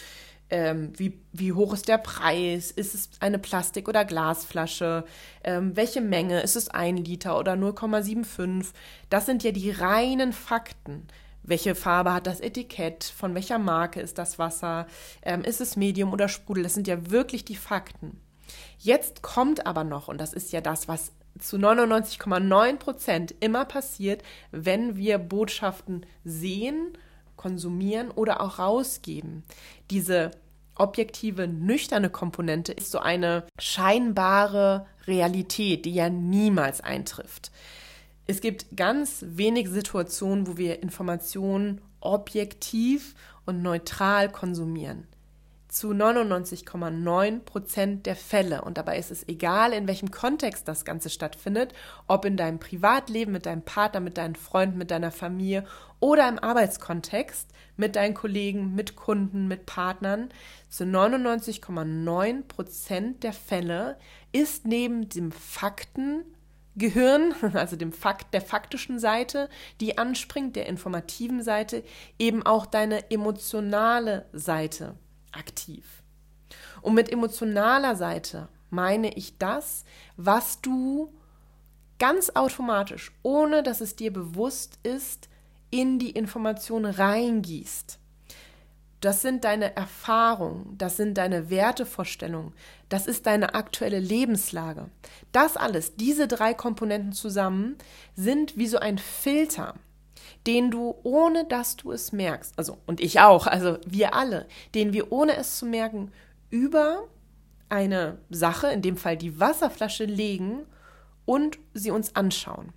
ähm, 0.48 0.92
wie, 0.96 1.20
wie 1.32 1.52
hoch 1.52 1.74
ist 1.74 1.88
der 1.88 1.98
Preis, 1.98 2.70
ist 2.70 2.94
es 2.94 3.10
eine 3.20 3.38
Plastik- 3.38 3.88
oder 3.88 4.04
Glasflasche, 4.04 5.04
ähm, 5.44 5.76
welche 5.76 6.00
Menge, 6.00 6.40
ist 6.40 6.56
es 6.56 6.68
ein 6.68 6.96
Liter 6.96 7.38
oder 7.38 7.54
0,75, 7.54 8.66
das 9.10 9.26
sind 9.26 9.44
ja 9.44 9.52
die 9.52 9.70
reinen 9.70 10.32
Fakten. 10.32 11.06
Welche 11.42 11.74
Farbe 11.74 12.12
hat 12.12 12.26
das 12.26 12.40
Etikett? 12.40 13.04
Von 13.04 13.34
welcher 13.34 13.58
Marke 13.58 14.00
ist 14.00 14.18
das 14.18 14.38
Wasser? 14.38 14.86
Ähm, 15.22 15.42
ist 15.42 15.60
es 15.60 15.76
Medium 15.76 16.12
oder 16.12 16.28
Sprudel? 16.28 16.64
Das 16.64 16.74
sind 16.74 16.86
ja 16.86 17.10
wirklich 17.10 17.44
die 17.44 17.56
Fakten. 17.56 18.20
Jetzt 18.78 19.22
kommt 19.22 19.66
aber 19.66 19.84
noch, 19.84 20.08
und 20.08 20.20
das 20.20 20.32
ist 20.32 20.52
ja 20.52 20.60
das, 20.60 20.86
was 20.86 21.12
zu 21.38 21.56
99,9 21.56 22.76
Prozent 22.76 23.34
immer 23.40 23.64
passiert, 23.64 24.22
wenn 24.50 24.96
wir 24.96 25.18
Botschaften 25.18 26.06
sehen, 26.24 26.96
konsumieren 27.36 28.10
oder 28.10 28.40
auch 28.42 28.58
rausgeben. 28.58 29.44
Diese 29.90 30.30
objektive, 30.74 31.46
nüchterne 31.46 32.10
Komponente 32.10 32.72
ist 32.72 32.90
so 32.90 32.98
eine 32.98 33.44
scheinbare 33.58 34.86
Realität, 35.06 35.84
die 35.84 35.94
ja 35.94 36.08
niemals 36.10 36.80
eintrifft. 36.80 37.50
Es 38.26 38.40
gibt 38.40 38.76
ganz 38.76 39.24
wenige 39.26 39.70
Situationen, 39.70 40.46
wo 40.46 40.56
wir 40.56 40.82
Informationen 40.82 41.80
objektiv 42.00 43.14
und 43.44 43.62
neutral 43.62 44.30
konsumieren 44.30 45.06
zu 45.70 45.92
99,9 45.92 47.40
Prozent 47.40 48.06
der 48.06 48.16
Fälle. 48.16 48.62
Und 48.62 48.76
dabei 48.76 48.98
ist 48.98 49.10
es 49.10 49.26
egal, 49.28 49.72
in 49.72 49.86
welchem 49.86 50.10
Kontext 50.10 50.66
das 50.66 50.84
Ganze 50.84 51.10
stattfindet, 51.10 51.72
ob 52.08 52.24
in 52.24 52.36
deinem 52.36 52.58
Privatleben, 52.58 53.32
mit 53.32 53.46
deinem 53.46 53.62
Partner, 53.62 54.00
mit 54.00 54.18
deinen 54.18 54.34
Freunden, 54.34 54.78
mit 54.78 54.90
deiner 54.90 55.12
Familie 55.12 55.64
oder 56.00 56.28
im 56.28 56.38
Arbeitskontext, 56.38 57.50
mit 57.76 57.94
deinen 57.94 58.14
Kollegen, 58.14 58.74
mit 58.74 58.96
Kunden, 58.96 59.46
mit 59.46 59.64
Partnern. 59.66 60.30
Zu 60.68 60.84
99,9 60.84 62.42
Prozent 62.42 63.22
der 63.22 63.32
Fälle 63.32 63.96
ist 64.32 64.66
neben 64.66 65.08
dem 65.08 65.30
Fakten 65.30 66.24
Gehirn, 66.76 67.34
also 67.54 67.76
dem 67.76 67.92
Fakt, 67.92 68.34
der 68.34 68.40
faktischen 68.40 68.98
Seite, 68.98 69.48
die 69.80 69.98
anspringt, 69.98 70.56
der 70.56 70.66
informativen 70.66 71.42
Seite, 71.42 71.84
eben 72.18 72.44
auch 72.44 72.66
deine 72.66 73.10
emotionale 73.10 74.26
Seite 74.32 74.96
aktiv. 75.32 76.02
Und 76.82 76.94
mit 76.94 77.10
emotionaler 77.10 77.96
Seite 77.96 78.48
meine 78.70 79.14
ich 79.14 79.38
das, 79.38 79.84
was 80.16 80.60
du 80.60 81.12
ganz 81.98 82.30
automatisch, 82.30 83.12
ohne 83.22 83.62
dass 83.62 83.80
es 83.80 83.96
dir 83.96 84.12
bewusst 84.12 84.78
ist, 84.82 85.28
in 85.70 85.98
die 85.98 86.10
Information 86.10 86.84
reingießt. 86.84 87.98
Das 89.00 89.22
sind 89.22 89.44
deine 89.44 89.76
Erfahrungen, 89.76 90.76
das 90.76 90.98
sind 90.98 91.16
deine 91.16 91.48
Wertevorstellungen, 91.48 92.52
das 92.90 93.06
ist 93.06 93.24
deine 93.26 93.54
aktuelle 93.54 93.98
Lebenslage. 93.98 94.90
Das 95.32 95.56
alles, 95.56 95.96
diese 95.96 96.28
drei 96.28 96.52
Komponenten 96.52 97.12
zusammen, 97.12 97.76
sind 98.14 98.58
wie 98.58 98.66
so 98.66 98.78
ein 98.78 98.98
Filter 98.98 99.74
den 100.46 100.70
du, 100.70 100.94
ohne 101.02 101.44
dass 101.44 101.76
du 101.76 101.92
es 101.92 102.12
merkst, 102.12 102.54
also 102.56 102.78
und 102.86 103.00
ich 103.00 103.20
auch, 103.20 103.46
also 103.46 103.78
wir 103.86 104.14
alle, 104.14 104.46
den 104.74 104.92
wir 104.92 105.12
ohne 105.12 105.36
es 105.36 105.58
zu 105.58 105.66
merken 105.66 106.12
über 106.48 107.04
eine 107.68 108.18
Sache, 108.30 108.68
in 108.68 108.82
dem 108.82 108.96
Fall 108.96 109.16
die 109.16 109.38
Wasserflasche 109.38 110.04
legen 110.04 110.66
und 111.24 111.58
sie 111.74 111.90
uns 111.90 112.16
anschauen. 112.16 112.72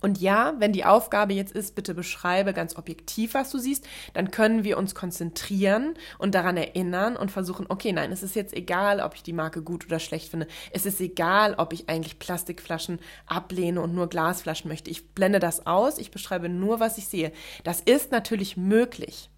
Und 0.00 0.20
ja, 0.20 0.54
wenn 0.58 0.72
die 0.72 0.84
Aufgabe 0.84 1.34
jetzt 1.34 1.52
ist, 1.52 1.74
bitte 1.74 1.94
beschreibe 1.94 2.52
ganz 2.52 2.76
objektiv, 2.76 3.34
was 3.34 3.50
du 3.50 3.58
siehst, 3.58 3.86
dann 4.14 4.30
können 4.30 4.64
wir 4.64 4.78
uns 4.78 4.94
konzentrieren 4.94 5.94
und 6.18 6.34
daran 6.34 6.56
erinnern 6.56 7.16
und 7.16 7.30
versuchen, 7.30 7.66
okay, 7.68 7.92
nein, 7.92 8.12
es 8.12 8.22
ist 8.22 8.34
jetzt 8.34 8.54
egal, 8.54 9.00
ob 9.00 9.14
ich 9.14 9.22
die 9.22 9.32
Marke 9.32 9.62
gut 9.62 9.86
oder 9.86 9.98
schlecht 9.98 10.30
finde. 10.30 10.46
Es 10.72 10.86
ist 10.86 11.00
egal, 11.00 11.54
ob 11.58 11.72
ich 11.72 11.88
eigentlich 11.88 12.18
Plastikflaschen 12.18 12.98
ablehne 13.26 13.80
und 13.80 13.94
nur 13.94 14.08
Glasflaschen 14.08 14.68
möchte. 14.68 14.90
Ich 14.90 15.10
blende 15.10 15.38
das 15.38 15.66
aus, 15.66 15.98
ich 15.98 16.10
beschreibe 16.10 16.48
nur, 16.48 16.80
was 16.80 16.98
ich 16.98 17.06
sehe. 17.06 17.32
Das 17.64 17.80
ist 17.80 18.10
natürlich 18.10 18.56
möglich. 18.56 19.28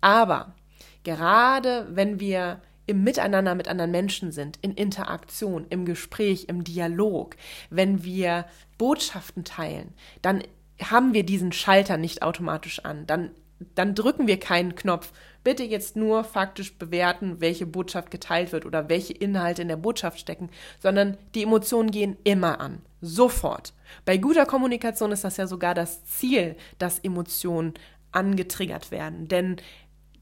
Aber 0.00 0.54
gerade 1.02 1.88
wenn 1.90 2.20
wir 2.20 2.60
im 2.86 3.04
Miteinander 3.04 3.54
mit 3.54 3.68
anderen 3.68 3.90
Menschen 3.90 4.32
sind, 4.32 4.58
in 4.60 4.74
Interaktion, 4.74 5.66
im 5.70 5.84
Gespräch, 5.84 6.46
im 6.48 6.64
Dialog, 6.64 7.36
wenn 7.70 8.04
wir 8.04 8.46
Botschaften 8.78 9.44
teilen, 9.44 9.94
dann 10.22 10.42
haben 10.82 11.14
wir 11.14 11.24
diesen 11.24 11.52
Schalter 11.52 11.96
nicht 11.96 12.22
automatisch 12.22 12.80
an. 12.80 13.06
Dann, 13.06 13.30
dann 13.74 13.94
drücken 13.94 14.26
wir 14.26 14.38
keinen 14.38 14.74
Knopf. 14.74 15.12
Bitte 15.44 15.62
jetzt 15.62 15.94
nur 15.94 16.24
faktisch 16.24 16.76
bewerten, 16.76 17.40
welche 17.40 17.66
Botschaft 17.66 18.10
geteilt 18.10 18.52
wird 18.52 18.66
oder 18.66 18.88
welche 18.88 19.12
Inhalte 19.12 19.62
in 19.62 19.68
der 19.68 19.76
Botschaft 19.76 20.18
stecken, 20.18 20.50
sondern 20.80 21.16
die 21.34 21.44
Emotionen 21.44 21.90
gehen 21.90 22.16
immer 22.24 22.60
an. 22.60 22.80
Sofort. 23.00 23.74
Bei 24.04 24.16
guter 24.16 24.46
Kommunikation 24.46 25.12
ist 25.12 25.24
das 25.24 25.36
ja 25.36 25.46
sogar 25.46 25.74
das 25.74 26.04
Ziel, 26.06 26.56
dass 26.78 26.98
Emotionen 26.98 27.74
angetriggert 28.12 28.90
werden. 28.90 29.28
Denn 29.28 29.56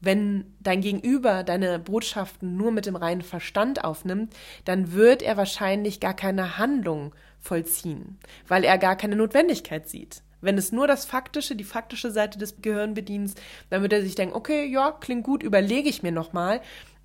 wenn 0.03 0.53
dein 0.59 0.81
Gegenüber 0.81 1.43
deine 1.43 1.79
Botschaften 1.79 2.57
nur 2.57 2.71
mit 2.71 2.85
dem 2.85 2.95
reinen 2.95 3.21
Verstand 3.21 3.83
aufnimmt, 3.83 4.33
dann 4.65 4.91
wird 4.91 5.21
er 5.21 5.37
wahrscheinlich 5.37 5.99
gar 5.99 6.13
keine 6.13 6.57
Handlung 6.57 7.13
vollziehen, 7.39 8.19
weil 8.47 8.63
er 8.63 8.77
gar 8.77 8.95
keine 8.97 9.15
Notwendigkeit 9.15 9.87
sieht. 9.87 10.21
Wenn 10.41 10.57
es 10.57 10.73
nur 10.73 10.87
das 10.87 11.05
Faktische, 11.05 11.55
die 11.55 11.63
faktische 11.63 12.11
Seite 12.11 12.37
des 12.37 12.61
Gehirns 12.61 12.95
bedient, 12.95 13.35
dann 13.69 13.81
wird 13.81 13.93
er 13.93 14.01
sich 14.01 14.15
denken, 14.15 14.35
okay, 14.35 14.65
ja, 14.65 14.91
klingt 14.91 15.23
gut, 15.23 15.41
überlege 15.41 15.87
ich 15.87 16.03
mir 16.03 16.11
nochmal. 16.11 16.59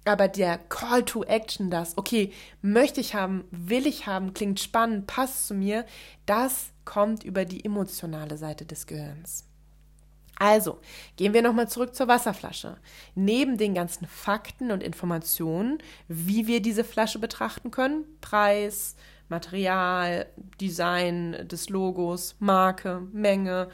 Aber 0.05 0.27
der 0.27 0.59
Call 0.59 1.05
to 1.05 1.23
Action, 1.23 1.71
das, 1.71 1.97
okay, 1.97 2.33
möchte 2.63 3.01
ich 3.01 3.15
haben, 3.15 3.45
will 3.53 3.87
ich 3.87 4.07
haben, 4.07 4.35
klingt 4.35 4.59
spannend, 4.59 5.07
passt 5.07 5.47
zu 5.47 5.55
mir, 5.55 5.85
das 6.27 6.73
kommt 6.85 7.23
über 7.23 7.45
die 7.45 7.65
emotionale 7.65 8.37
Seite 8.37 8.65
des 8.65 8.87
Gehirns. 8.87 9.48
Also, 10.39 10.81
gehen 11.17 11.35
wir 11.35 11.43
nochmal 11.43 11.69
zurück 11.69 11.97
zur 11.97 12.07
Wasserflasche. 12.07 12.77
Neben 13.17 13.59
den 13.59 13.75
ganzen 13.75 14.07
Fakten 14.07 14.71
und 14.71 14.85
Informationen, 14.85 15.79
wie 16.07 16.47
wir 16.47 16.63
diese 16.63 16.85
Flasche 16.85 17.19
betrachten 17.19 17.73
können, 17.73 18.05
Preis, 18.21 18.95
Material, 19.29 20.27
Design 20.61 21.49
des 21.49 21.69
Logos, 21.71 22.37
Marke, 22.39 23.01
Menge, 23.13 23.69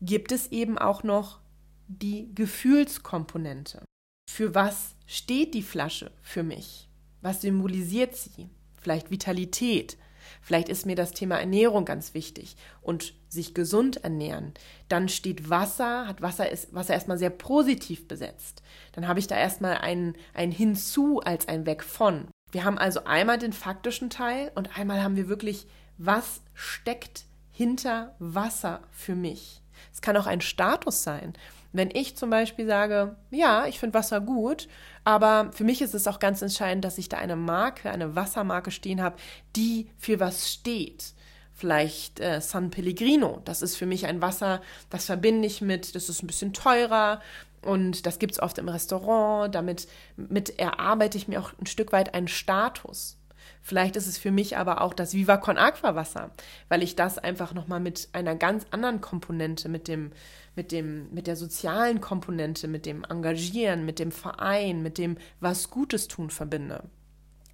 gibt 0.00 0.32
es 0.32 0.50
eben 0.50 0.78
auch 0.78 1.02
noch 1.02 1.38
die 1.86 2.34
Gefühlskomponente. 2.34 3.82
Für 4.30 4.54
was 4.54 4.94
steht 5.06 5.52
die 5.52 5.62
Flasche 5.62 6.12
für 6.22 6.42
mich? 6.42 6.88
Was 7.20 7.42
symbolisiert 7.42 8.16
sie? 8.16 8.48
Vielleicht 8.80 9.10
Vitalität, 9.10 9.98
Vielleicht 10.40 10.68
ist 10.68 10.86
mir 10.86 10.96
das 10.96 11.12
Thema 11.12 11.38
Ernährung 11.38 11.84
ganz 11.84 12.14
wichtig 12.14 12.56
und 12.82 13.14
sich 13.30 13.54
gesund 13.54 14.04
ernähren. 14.04 14.52
Dann 14.88 15.08
steht 15.08 15.48
Wasser, 15.48 16.06
hat 16.06 16.20
Wasser 16.20 16.50
ist 16.50 16.74
Wasser 16.74 16.94
erstmal 16.94 17.18
sehr 17.18 17.30
positiv 17.30 18.08
besetzt. 18.08 18.62
Dann 18.92 19.08
habe 19.08 19.20
ich 19.20 19.28
da 19.28 19.36
erstmal 19.36 19.78
ein, 19.78 20.14
ein 20.34 20.50
Hinzu 20.50 21.20
als 21.20 21.48
ein 21.48 21.64
Weg 21.64 21.84
von. 21.84 22.28
Wir 22.50 22.64
haben 22.64 22.78
also 22.78 23.04
einmal 23.04 23.38
den 23.38 23.52
faktischen 23.52 24.10
Teil 24.10 24.50
und 24.56 24.76
einmal 24.76 25.02
haben 25.02 25.16
wir 25.16 25.28
wirklich, 25.28 25.66
was 25.96 26.42
steckt 26.54 27.24
hinter 27.52 28.14
Wasser 28.18 28.80
für 28.90 29.14
mich. 29.14 29.62
Es 29.92 30.02
kann 30.02 30.16
auch 30.16 30.26
ein 30.26 30.40
Status 30.40 31.04
sein. 31.04 31.34
Wenn 31.72 31.90
ich 31.92 32.16
zum 32.16 32.30
Beispiel 32.30 32.66
sage, 32.66 33.16
ja, 33.30 33.66
ich 33.66 33.78
finde 33.78 33.94
Wasser 33.94 34.20
gut, 34.20 34.68
aber 35.04 35.50
für 35.52 35.62
mich 35.62 35.80
ist 35.82 35.94
es 35.94 36.08
auch 36.08 36.18
ganz 36.18 36.42
entscheidend, 36.42 36.84
dass 36.84 36.98
ich 36.98 37.08
da 37.08 37.18
eine 37.18 37.36
Marke, 37.36 37.90
eine 37.90 38.16
Wassermarke 38.16 38.72
stehen 38.72 39.00
habe, 39.00 39.16
die 39.54 39.88
für 39.96 40.18
was 40.18 40.52
steht. 40.52 41.14
Vielleicht 41.60 42.20
äh, 42.20 42.40
San 42.40 42.70
Pellegrino, 42.70 43.42
das 43.44 43.60
ist 43.60 43.76
für 43.76 43.84
mich 43.84 44.06
ein 44.06 44.22
Wasser, 44.22 44.62
das 44.88 45.04
verbinde 45.04 45.46
ich 45.46 45.60
mit, 45.60 45.94
das 45.94 46.08
ist 46.08 46.22
ein 46.22 46.26
bisschen 46.26 46.54
teurer, 46.54 47.20
und 47.62 48.06
das 48.06 48.18
gibt 48.18 48.32
es 48.32 48.40
oft 48.40 48.56
im 48.56 48.68
Restaurant. 48.70 49.54
Damit 49.54 49.86
mit 50.16 50.58
erarbeite 50.58 51.18
ich 51.18 51.28
mir 51.28 51.40
auch 51.40 51.52
ein 51.60 51.66
Stück 51.66 51.92
weit 51.92 52.14
einen 52.14 52.28
Status. 52.28 53.18
Vielleicht 53.62 53.96
ist 53.96 54.06
es 54.06 54.16
für 54.16 54.30
mich 54.30 54.56
aber 54.56 54.80
auch 54.80 54.94
das 54.94 55.12
Viva 55.12 55.36
Con 55.36 55.58
Aqua 55.58 55.94
Wasser, 55.94 56.30
weil 56.70 56.82
ich 56.82 56.96
das 56.96 57.18
einfach 57.18 57.52
nochmal 57.52 57.80
mit 57.80 58.08
einer 58.12 58.34
ganz 58.34 58.64
anderen 58.70 59.02
Komponente, 59.02 59.68
mit 59.68 59.86
dem, 59.86 60.12
mit 60.56 60.72
dem, 60.72 61.12
mit 61.12 61.26
der 61.26 61.36
sozialen 61.36 62.00
Komponente, 62.00 62.68
mit 62.68 62.86
dem 62.86 63.04
Engagieren, 63.04 63.84
mit 63.84 63.98
dem 63.98 64.12
Verein, 64.12 64.82
mit 64.82 64.96
dem 64.96 65.18
was 65.40 65.68
Gutes 65.68 66.08
tun 66.08 66.30
verbinde. 66.30 66.84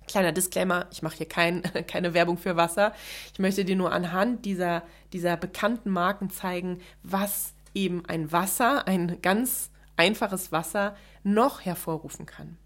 Kleiner 0.07 0.33
Disclaimer, 0.33 0.87
ich 0.93 1.03
mache 1.03 1.17
hier 1.17 1.29
kein, 1.29 1.63
keine 1.87 2.15
Werbung 2.15 2.39
für 2.39 2.57
Wasser. 2.57 2.93
Ich 3.33 3.39
möchte 3.39 3.65
dir 3.65 3.77
nur 3.77 3.93
anhand 3.93 4.45
dieser, 4.45 4.83
dieser 5.13 5.37
bekannten 5.37 5.91
Marken 5.91 6.31
zeigen, 6.31 6.81
was 7.03 7.55
eben 7.75 8.05
ein 8.07 8.33
Wasser, 8.33 8.87
ein 8.87 9.21
ganz 9.23 9.71
einfaches 9.97 10.53
Wasser 10.53 10.97
noch 11.23 11.65
hervorrufen 11.65 12.27
kann. 12.27 12.57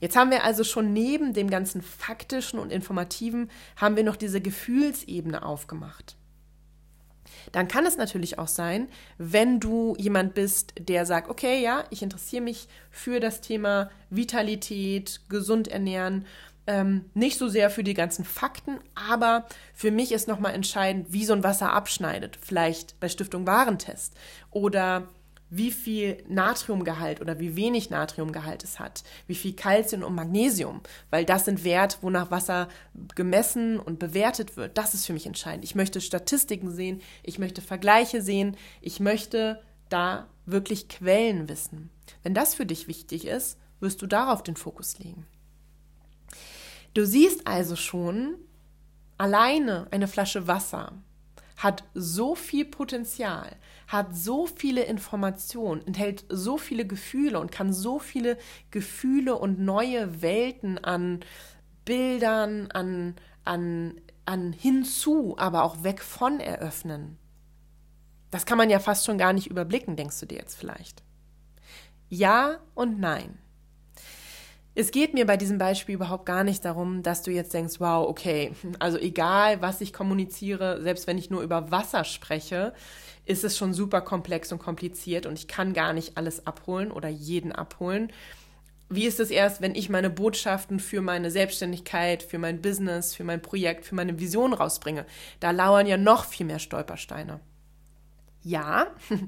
Jetzt 0.00 0.16
haben 0.16 0.30
wir 0.30 0.44
also 0.44 0.64
schon 0.64 0.92
neben 0.92 1.34
dem 1.34 1.50
ganzen 1.50 1.82
faktischen 1.82 2.58
und 2.58 2.72
informativen, 2.72 3.50
haben 3.76 3.96
wir 3.96 4.04
noch 4.04 4.16
diese 4.16 4.40
Gefühlsebene 4.40 5.44
aufgemacht. 5.44 6.16
Dann 7.52 7.68
kann 7.68 7.86
es 7.86 7.96
natürlich 7.96 8.38
auch 8.38 8.48
sein, 8.48 8.88
wenn 9.18 9.60
du 9.60 9.94
jemand 9.98 10.34
bist, 10.34 10.74
der 10.78 11.06
sagt, 11.06 11.28
okay, 11.28 11.62
ja, 11.62 11.84
ich 11.90 12.02
interessiere 12.02 12.42
mich 12.42 12.68
für 12.90 13.20
das 13.20 13.40
Thema 13.40 13.90
Vitalität, 14.10 15.20
gesund 15.28 15.68
ernähren, 15.68 16.26
ähm, 16.66 17.06
nicht 17.14 17.38
so 17.38 17.48
sehr 17.48 17.70
für 17.70 17.82
die 17.82 17.94
ganzen 17.94 18.24
Fakten, 18.24 18.78
aber 18.94 19.46
für 19.74 19.90
mich 19.90 20.12
ist 20.12 20.28
nochmal 20.28 20.54
entscheidend, 20.54 21.12
wie 21.12 21.24
so 21.24 21.32
ein 21.32 21.42
Wasser 21.42 21.72
abschneidet. 21.72 22.38
Vielleicht 22.40 22.98
bei 23.00 23.08
Stiftung 23.08 23.46
Warentest 23.46 24.14
oder 24.50 25.08
wie 25.50 25.72
viel 25.72 26.22
Natriumgehalt 26.28 27.20
oder 27.20 27.40
wie 27.40 27.56
wenig 27.56 27.90
Natriumgehalt 27.90 28.62
es 28.62 28.78
hat, 28.78 29.02
wie 29.26 29.34
viel 29.34 29.52
Kalzium 29.52 30.04
und 30.04 30.14
Magnesium, 30.14 30.80
weil 31.10 31.24
das 31.24 31.44
sind 31.44 31.64
Werte, 31.64 31.98
wonach 32.02 32.30
Wasser 32.30 32.68
gemessen 33.16 33.78
und 33.80 33.98
bewertet 33.98 34.56
wird. 34.56 34.78
Das 34.78 34.94
ist 34.94 35.06
für 35.06 35.12
mich 35.12 35.26
entscheidend. 35.26 35.64
Ich 35.64 35.74
möchte 35.74 36.00
Statistiken 36.00 36.70
sehen, 36.70 37.02
ich 37.24 37.40
möchte 37.40 37.62
Vergleiche 37.62 38.22
sehen, 38.22 38.56
ich 38.80 39.00
möchte 39.00 39.60
da 39.88 40.28
wirklich 40.46 40.88
Quellen 40.88 41.48
wissen. 41.48 41.90
Wenn 42.22 42.34
das 42.34 42.54
für 42.54 42.66
dich 42.66 42.86
wichtig 42.86 43.26
ist, 43.26 43.58
wirst 43.80 44.00
du 44.02 44.06
darauf 44.06 44.42
den 44.42 44.56
Fokus 44.56 44.98
legen. 44.98 45.26
Du 46.94 47.04
siehst 47.06 47.46
also 47.46 47.76
schon, 47.76 48.36
alleine 49.18 49.88
eine 49.90 50.08
Flasche 50.08 50.46
Wasser 50.46 50.92
hat 51.60 51.84
so 51.92 52.34
viel 52.34 52.64
Potenzial, 52.64 53.54
hat 53.86 54.16
so 54.16 54.46
viele 54.46 54.84
Informationen, 54.84 55.86
enthält 55.86 56.24
so 56.30 56.56
viele 56.56 56.86
Gefühle 56.86 57.38
und 57.38 57.52
kann 57.52 57.74
so 57.74 57.98
viele 57.98 58.38
Gefühle 58.70 59.36
und 59.36 59.60
neue 59.60 60.22
Welten 60.22 60.82
an 60.82 61.20
Bildern, 61.84 62.70
an, 62.70 63.14
an, 63.44 64.00
an 64.24 64.54
hinzu, 64.54 65.34
aber 65.36 65.62
auch 65.64 65.82
weg 65.82 66.00
von 66.00 66.40
eröffnen. 66.40 67.18
Das 68.30 68.46
kann 68.46 68.56
man 68.56 68.70
ja 68.70 68.78
fast 68.78 69.04
schon 69.04 69.18
gar 69.18 69.34
nicht 69.34 69.48
überblicken, 69.48 69.96
denkst 69.96 70.18
du 70.20 70.26
dir 70.26 70.38
jetzt 70.38 70.56
vielleicht. 70.56 71.02
Ja 72.08 72.60
und 72.74 73.00
nein. 73.00 73.38
Es 74.76 74.92
geht 74.92 75.14
mir 75.14 75.26
bei 75.26 75.36
diesem 75.36 75.58
Beispiel 75.58 75.96
überhaupt 75.96 76.26
gar 76.26 76.44
nicht 76.44 76.64
darum, 76.64 77.02
dass 77.02 77.22
du 77.22 77.32
jetzt 77.32 77.52
denkst, 77.52 77.80
wow, 77.80 78.08
okay, 78.08 78.52
also 78.78 78.98
egal, 78.98 79.60
was 79.60 79.80
ich 79.80 79.92
kommuniziere, 79.92 80.80
selbst 80.80 81.06
wenn 81.06 81.18
ich 81.18 81.28
nur 81.28 81.42
über 81.42 81.70
Wasser 81.72 82.04
spreche, 82.04 82.72
ist 83.26 83.42
es 83.44 83.58
schon 83.58 83.74
super 83.74 84.00
komplex 84.00 84.52
und 84.52 84.58
kompliziert 84.60 85.26
und 85.26 85.38
ich 85.38 85.48
kann 85.48 85.72
gar 85.72 85.92
nicht 85.92 86.16
alles 86.16 86.46
abholen 86.46 86.92
oder 86.92 87.08
jeden 87.08 87.52
abholen. 87.52 88.12
Wie 88.88 89.06
ist 89.06 89.20
es 89.20 89.30
erst, 89.30 89.60
wenn 89.60 89.74
ich 89.74 89.88
meine 89.88 90.10
Botschaften 90.10 90.80
für 90.80 91.00
meine 91.00 91.30
Selbstständigkeit, 91.30 92.22
für 92.22 92.38
mein 92.38 92.60
Business, 92.60 93.14
für 93.14 93.24
mein 93.24 93.42
Projekt, 93.42 93.84
für 93.84 93.94
meine 93.94 94.18
Vision 94.18 94.52
rausbringe? 94.52 95.04
Da 95.40 95.50
lauern 95.50 95.86
ja 95.86 95.96
noch 95.96 96.24
viel 96.24 96.46
mehr 96.46 96.58
Stolpersteine. 96.58 97.40
Ja, 98.42 98.86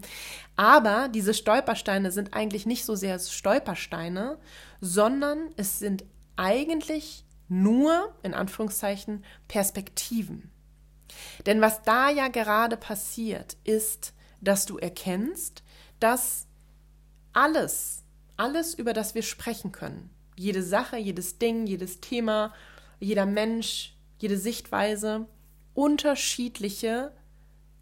aber 0.56 1.08
diese 1.08 1.34
Stolpersteine 1.34 2.10
sind 2.10 2.34
eigentlich 2.34 2.66
nicht 2.66 2.84
so 2.84 2.94
sehr 2.94 3.18
Stolpersteine, 3.18 4.38
sondern 4.80 5.50
es 5.56 5.78
sind 5.78 6.04
eigentlich 6.36 7.24
nur, 7.48 8.14
in 8.22 8.32
Anführungszeichen, 8.32 9.24
Perspektiven. 9.48 10.50
Denn 11.44 11.60
was 11.60 11.82
da 11.82 12.08
ja 12.08 12.28
gerade 12.28 12.78
passiert, 12.78 13.56
ist, 13.64 14.14
dass 14.40 14.64
du 14.64 14.78
erkennst, 14.78 15.62
dass 16.00 16.46
alles, 17.34 18.02
alles, 18.36 18.74
über 18.74 18.94
das 18.94 19.14
wir 19.14 19.22
sprechen 19.22 19.72
können, 19.72 20.10
jede 20.36 20.62
Sache, 20.62 20.96
jedes 20.96 21.38
Ding, 21.38 21.66
jedes 21.66 22.00
Thema, 22.00 22.54
jeder 22.98 23.26
Mensch, 23.26 23.94
jede 24.18 24.38
Sichtweise, 24.38 25.26
unterschiedliche 25.74 27.12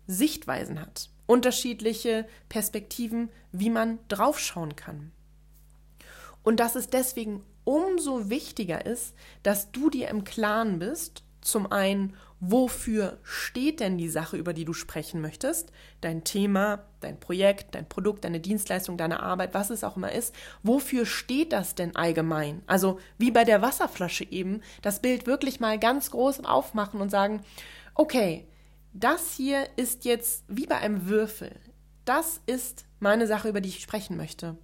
Sichtweisen 0.06 0.80
hat, 0.80 1.09
unterschiedliche 1.30 2.26
Perspektiven, 2.48 3.30
wie 3.52 3.70
man 3.70 4.00
draufschauen 4.08 4.74
kann. 4.74 5.12
Und 6.42 6.58
dass 6.58 6.74
es 6.74 6.88
deswegen 6.88 7.44
umso 7.62 8.30
wichtiger 8.30 8.84
ist, 8.84 9.14
dass 9.44 9.70
du 9.70 9.90
dir 9.90 10.08
im 10.08 10.24
Klaren 10.24 10.80
bist, 10.80 11.22
zum 11.40 11.70
einen, 11.70 12.16
wofür 12.40 13.18
steht 13.22 13.78
denn 13.78 13.96
die 13.96 14.08
Sache, 14.08 14.36
über 14.38 14.52
die 14.52 14.64
du 14.64 14.72
sprechen 14.72 15.20
möchtest, 15.20 15.70
dein 16.00 16.24
Thema, 16.24 16.82
dein 16.98 17.20
Projekt, 17.20 17.76
dein 17.76 17.88
Produkt, 17.88 18.24
deine 18.24 18.40
Dienstleistung, 18.40 18.96
deine 18.96 19.22
Arbeit, 19.22 19.54
was 19.54 19.70
es 19.70 19.84
auch 19.84 19.96
immer 19.96 20.10
ist, 20.10 20.34
wofür 20.64 21.06
steht 21.06 21.52
das 21.52 21.76
denn 21.76 21.94
allgemein? 21.94 22.62
Also 22.66 22.98
wie 23.18 23.30
bei 23.30 23.44
der 23.44 23.62
Wasserflasche 23.62 24.24
eben, 24.28 24.62
das 24.82 25.00
Bild 25.00 25.28
wirklich 25.28 25.60
mal 25.60 25.78
ganz 25.78 26.10
groß 26.10 26.44
aufmachen 26.44 27.00
und 27.00 27.10
sagen, 27.10 27.42
okay, 27.94 28.48
das 28.92 29.34
hier 29.34 29.68
ist 29.76 30.04
jetzt 30.04 30.44
wie 30.48 30.66
bei 30.66 30.76
einem 30.76 31.08
Würfel. 31.08 31.52
Das 32.04 32.40
ist 32.46 32.84
meine 32.98 33.26
Sache, 33.26 33.48
über 33.48 33.60
die 33.60 33.68
ich 33.68 33.82
sprechen 33.82 34.16
möchte. 34.16 34.56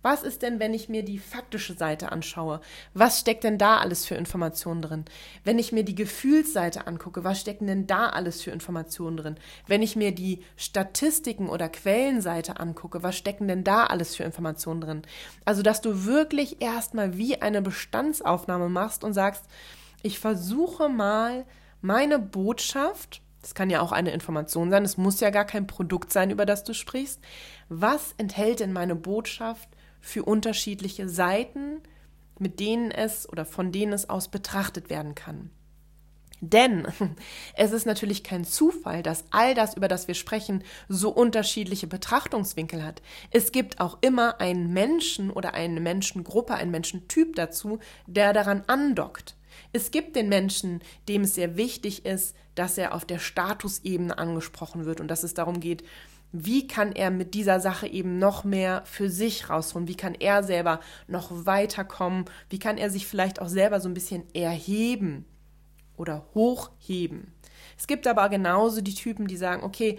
Was 0.00 0.22
ist 0.22 0.42
denn, 0.42 0.60
wenn 0.60 0.74
ich 0.74 0.88
mir 0.88 1.04
die 1.04 1.18
faktische 1.18 1.74
Seite 1.74 2.12
anschaue? 2.12 2.60
Was 2.94 3.18
steckt 3.18 3.42
denn 3.42 3.58
da 3.58 3.78
alles 3.78 4.06
für 4.06 4.14
Informationen 4.14 4.80
drin? 4.80 5.04
Wenn 5.42 5.58
ich 5.58 5.72
mir 5.72 5.82
die 5.82 5.96
Gefühlsseite 5.96 6.86
angucke, 6.86 7.24
was 7.24 7.40
stecken 7.40 7.66
denn 7.66 7.86
da 7.88 8.06
alles 8.10 8.40
für 8.42 8.52
Informationen 8.52 9.16
drin? 9.16 9.36
Wenn 9.66 9.82
ich 9.82 9.96
mir 9.96 10.12
die 10.12 10.44
Statistiken 10.56 11.48
oder 11.48 11.68
Quellenseite 11.68 12.60
angucke, 12.60 13.02
was 13.02 13.16
stecken 13.16 13.48
denn 13.48 13.64
da 13.64 13.86
alles 13.86 14.14
für 14.14 14.22
Informationen 14.22 14.80
drin? 14.80 15.02
Also, 15.44 15.62
dass 15.62 15.80
du 15.80 16.04
wirklich 16.04 16.62
erstmal 16.62 17.16
wie 17.16 17.42
eine 17.42 17.60
Bestandsaufnahme 17.60 18.68
machst 18.68 19.02
und 19.02 19.14
sagst, 19.14 19.44
ich 20.02 20.20
versuche 20.20 20.88
mal 20.88 21.44
meine 21.80 22.20
Botschaft, 22.20 23.20
das 23.48 23.54
kann 23.54 23.70
ja 23.70 23.80
auch 23.80 23.92
eine 23.92 24.10
Information 24.10 24.70
sein, 24.70 24.84
es 24.84 24.98
muss 24.98 25.20
ja 25.20 25.30
gar 25.30 25.46
kein 25.46 25.66
Produkt 25.66 26.12
sein, 26.12 26.28
über 26.28 26.44
das 26.44 26.64
du 26.64 26.74
sprichst. 26.74 27.18
Was 27.70 28.12
enthält 28.18 28.60
denn 28.60 28.74
meine 28.74 28.94
Botschaft 28.94 29.70
für 30.02 30.22
unterschiedliche 30.22 31.08
Seiten, 31.08 31.80
mit 32.38 32.60
denen 32.60 32.90
es 32.90 33.26
oder 33.26 33.46
von 33.46 33.72
denen 33.72 33.94
es 33.94 34.10
aus 34.10 34.28
betrachtet 34.28 34.90
werden 34.90 35.14
kann. 35.14 35.48
Denn 36.42 36.86
es 37.54 37.72
ist 37.72 37.86
natürlich 37.86 38.22
kein 38.22 38.44
Zufall, 38.44 39.02
dass 39.02 39.24
all 39.30 39.54
das, 39.54 39.78
über 39.78 39.88
das 39.88 40.08
wir 40.08 40.14
sprechen, 40.14 40.62
so 40.90 41.08
unterschiedliche 41.08 41.86
Betrachtungswinkel 41.86 42.84
hat. 42.84 43.00
Es 43.30 43.50
gibt 43.50 43.80
auch 43.80 43.96
immer 44.02 44.42
einen 44.42 44.74
Menschen 44.74 45.30
oder 45.30 45.54
eine 45.54 45.80
Menschengruppe, 45.80 46.54
einen 46.54 46.70
Menschentyp 46.70 47.34
dazu, 47.34 47.78
der 48.06 48.34
daran 48.34 48.64
andockt. 48.66 49.36
Es 49.72 49.90
gibt 49.90 50.16
den 50.16 50.28
Menschen, 50.28 50.82
dem 51.08 51.22
es 51.22 51.34
sehr 51.34 51.56
wichtig 51.56 52.04
ist, 52.04 52.36
dass 52.58 52.78
er 52.78 52.94
auf 52.94 53.04
der 53.04 53.18
Statusebene 53.18 54.18
angesprochen 54.18 54.84
wird 54.84 55.00
und 55.00 55.08
dass 55.08 55.22
es 55.22 55.34
darum 55.34 55.60
geht, 55.60 55.84
wie 56.32 56.66
kann 56.66 56.92
er 56.92 57.10
mit 57.10 57.32
dieser 57.32 57.58
Sache 57.58 57.86
eben 57.86 58.18
noch 58.18 58.44
mehr 58.44 58.82
für 58.84 59.08
sich 59.08 59.48
rausholen? 59.48 59.88
Wie 59.88 59.96
kann 59.96 60.14
er 60.14 60.42
selber 60.42 60.80
noch 61.06 61.46
weiterkommen? 61.46 62.26
Wie 62.50 62.58
kann 62.58 62.76
er 62.76 62.90
sich 62.90 63.06
vielleicht 63.06 63.40
auch 63.40 63.48
selber 63.48 63.80
so 63.80 63.88
ein 63.88 63.94
bisschen 63.94 64.24
erheben 64.34 65.24
oder 65.96 66.26
hochheben? 66.34 67.32
Es 67.78 67.86
gibt 67.86 68.06
aber 68.06 68.28
genauso 68.28 68.82
die 68.82 68.94
Typen, 68.94 69.26
die 69.26 69.38
sagen, 69.38 69.62
okay, 69.62 69.98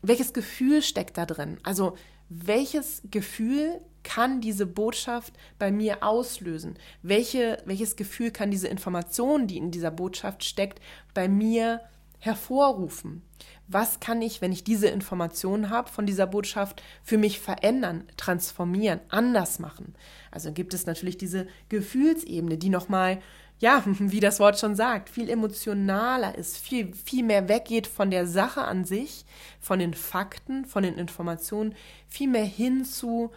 welches 0.00 0.32
Gefühl 0.32 0.80
steckt 0.80 1.18
da 1.18 1.26
drin? 1.26 1.58
Also 1.62 1.96
welches 2.28 3.02
Gefühl 3.10 3.80
kann 4.02 4.40
diese 4.40 4.66
Botschaft 4.66 5.34
bei 5.58 5.70
mir 5.70 6.02
auslösen? 6.02 6.78
Welche, 7.02 7.62
welches 7.66 7.96
Gefühl 7.96 8.30
kann 8.30 8.50
diese 8.50 8.68
Information, 8.68 9.46
die 9.46 9.58
in 9.58 9.70
dieser 9.70 9.90
Botschaft 9.90 10.44
steckt, 10.44 10.80
bei 11.12 11.28
mir 11.28 11.80
hervorrufen? 12.26 13.22
Was 13.68 14.00
kann 14.00 14.20
ich, 14.20 14.42
wenn 14.42 14.52
ich 14.52 14.64
diese 14.64 14.88
Information 14.88 15.70
habe 15.70 15.90
von 15.90 16.06
dieser 16.06 16.26
Botschaft, 16.26 16.82
für 17.02 17.18
mich 17.18 17.40
verändern, 17.40 18.04
transformieren, 18.16 19.00
anders 19.08 19.58
machen? 19.58 19.94
Also 20.30 20.52
gibt 20.52 20.74
es 20.74 20.86
natürlich 20.86 21.16
diese 21.16 21.46
Gefühlsebene, 21.68 22.58
die 22.58 22.68
nochmal 22.68 23.20
ja, 23.58 23.82
wie 23.86 24.20
das 24.20 24.40
Wort 24.40 24.58
schon 24.58 24.76
sagt, 24.76 25.08
viel 25.08 25.30
emotionaler 25.30 26.36
ist, 26.36 26.58
viel, 26.58 26.92
viel 26.94 27.24
mehr 27.24 27.48
weggeht 27.48 27.86
von 27.86 28.10
der 28.10 28.26
Sache 28.26 28.62
an 28.62 28.84
sich, 28.84 29.24
von 29.60 29.78
den 29.78 29.94
Fakten, 29.94 30.66
von 30.66 30.82
den 30.82 30.94
Informationen, 30.94 31.74
viel 32.08 32.28
mehr 32.28 32.44
hin 32.44 32.84
zu, 32.84 33.30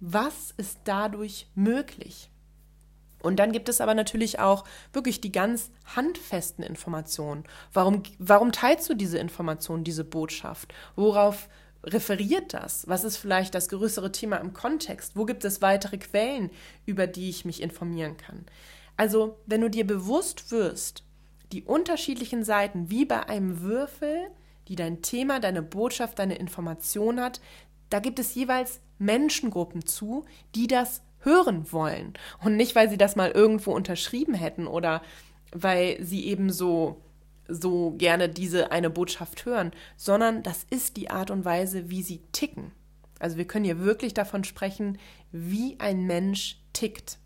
was 0.00 0.52
ist 0.56 0.80
dadurch 0.84 1.46
möglich. 1.54 2.31
Und 3.22 3.36
dann 3.36 3.52
gibt 3.52 3.68
es 3.68 3.80
aber 3.80 3.94
natürlich 3.94 4.38
auch 4.38 4.64
wirklich 4.92 5.20
die 5.20 5.32
ganz 5.32 5.70
handfesten 5.96 6.64
Informationen. 6.64 7.44
Warum, 7.72 8.02
warum 8.18 8.52
teilst 8.52 8.88
du 8.90 8.94
diese 8.94 9.18
Information, 9.18 9.84
diese 9.84 10.04
Botschaft? 10.04 10.74
Worauf 10.96 11.48
referiert 11.84 12.54
das? 12.54 12.86
Was 12.88 13.04
ist 13.04 13.16
vielleicht 13.16 13.54
das 13.54 13.68
größere 13.68 14.12
Thema 14.12 14.36
im 14.36 14.52
Kontext? 14.52 15.16
Wo 15.16 15.24
gibt 15.24 15.44
es 15.44 15.62
weitere 15.62 15.98
Quellen, 15.98 16.50
über 16.86 17.06
die 17.06 17.28
ich 17.28 17.44
mich 17.44 17.62
informieren 17.62 18.16
kann? 18.16 18.44
Also, 18.96 19.38
wenn 19.46 19.60
du 19.62 19.70
dir 19.70 19.86
bewusst 19.86 20.50
wirst, 20.50 21.04
die 21.52 21.62
unterschiedlichen 21.62 22.44
Seiten 22.44 22.90
wie 22.90 23.04
bei 23.04 23.28
einem 23.28 23.60
Würfel, 23.60 24.28
die 24.68 24.76
dein 24.76 25.02
Thema, 25.02 25.40
deine 25.40 25.62
Botschaft, 25.62 26.18
deine 26.18 26.36
Information 26.36 27.20
hat, 27.20 27.40
da 27.90 27.98
gibt 27.98 28.18
es 28.18 28.34
jeweils 28.34 28.80
Menschengruppen 28.98 29.84
zu, 29.84 30.24
die 30.54 30.66
das 30.66 31.02
hören 31.22 31.72
wollen. 31.72 32.14
Und 32.42 32.56
nicht, 32.56 32.74
weil 32.74 32.88
sie 32.90 32.98
das 32.98 33.16
mal 33.16 33.30
irgendwo 33.30 33.72
unterschrieben 33.72 34.34
hätten 34.34 34.66
oder 34.66 35.02
weil 35.52 36.02
sie 36.02 36.26
eben 36.26 36.50
so, 36.50 37.00
so 37.48 37.92
gerne 37.92 38.28
diese 38.28 38.72
eine 38.72 38.90
Botschaft 38.90 39.44
hören, 39.44 39.72
sondern 39.96 40.42
das 40.42 40.64
ist 40.70 40.96
die 40.96 41.10
Art 41.10 41.30
und 41.30 41.44
Weise, 41.44 41.90
wie 41.90 42.02
sie 42.02 42.22
ticken. 42.32 42.72
Also 43.18 43.36
wir 43.36 43.46
können 43.46 43.64
hier 43.64 43.80
wirklich 43.80 44.14
davon 44.14 44.44
sprechen, 44.44 44.98
wie 45.30 45.78
ein 45.78 46.06
Mensch 46.06 46.58
tickt. 46.72 47.18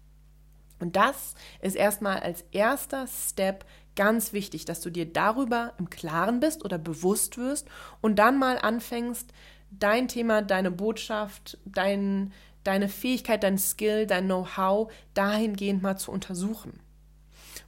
Und 0.79 0.97
das 0.97 1.35
ist 1.63 1.75
erstmal 1.75 2.19
als 2.21 2.45
erster 2.53 3.07
Step 3.07 3.65
ganz 3.95 4.33
wichtig, 4.33 4.67
dass 4.67 4.83
du 4.83 4.91
dir 4.91 5.07
darüber 5.11 5.73
im 5.79 5.89
Klaren 5.89 6.39
bist 6.39 6.65
oder 6.65 6.79
bewusst 6.79 7.39
wirst 7.39 7.67
und 8.03 8.19
dann 8.19 8.39
mal 8.39 8.59
anfängst, 8.59 9.33
dein 9.71 10.07
Thema, 10.09 10.43
deine 10.43 10.71
Botschaft, 10.71 11.59
dein, 11.65 12.33
deine 12.67 12.89
Fähigkeit, 12.89 13.43
dein 13.43 13.59
Skill, 13.59 14.07
dein 14.07 14.27
Know-how 14.27 14.91
dahingehend 15.15 15.83
mal 15.83 15.97
zu 15.97 16.11
untersuchen. 16.11 16.81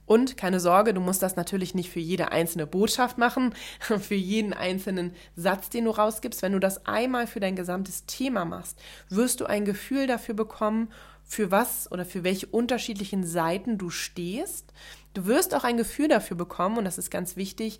Und 0.05 0.37
keine 0.37 0.59
Sorge, 0.59 0.95
du 0.95 1.01
musst 1.01 1.21
das 1.21 1.35
natürlich 1.35 1.75
nicht 1.75 1.91
für 1.91 1.99
jede 1.99 2.31
einzelne 2.31 2.65
Botschaft 2.65 3.19
machen, 3.19 3.53
für 3.79 4.15
jeden 4.15 4.53
einzelnen 4.53 5.13
Satz, 5.35 5.69
den 5.69 5.85
du 5.85 5.91
rausgibst. 5.91 6.41
Wenn 6.41 6.53
du 6.53 6.59
das 6.59 6.87
einmal 6.87 7.27
für 7.27 7.39
dein 7.39 7.55
gesamtes 7.55 8.07
Thema 8.07 8.43
machst, 8.43 8.79
wirst 9.09 9.39
du 9.39 9.45
ein 9.45 9.65
Gefühl 9.65 10.07
dafür 10.07 10.33
bekommen, 10.33 10.91
für 11.23 11.51
was 11.51 11.91
oder 11.91 12.05
für 12.05 12.23
welche 12.23 12.47
unterschiedlichen 12.47 13.23
Seiten 13.23 13.77
du 13.77 13.91
stehst. 13.91 14.73
Du 15.13 15.27
wirst 15.27 15.53
auch 15.53 15.63
ein 15.63 15.77
Gefühl 15.77 16.07
dafür 16.07 16.35
bekommen, 16.35 16.79
und 16.79 16.85
das 16.85 16.97
ist 16.97 17.11
ganz 17.11 17.35
wichtig, 17.35 17.79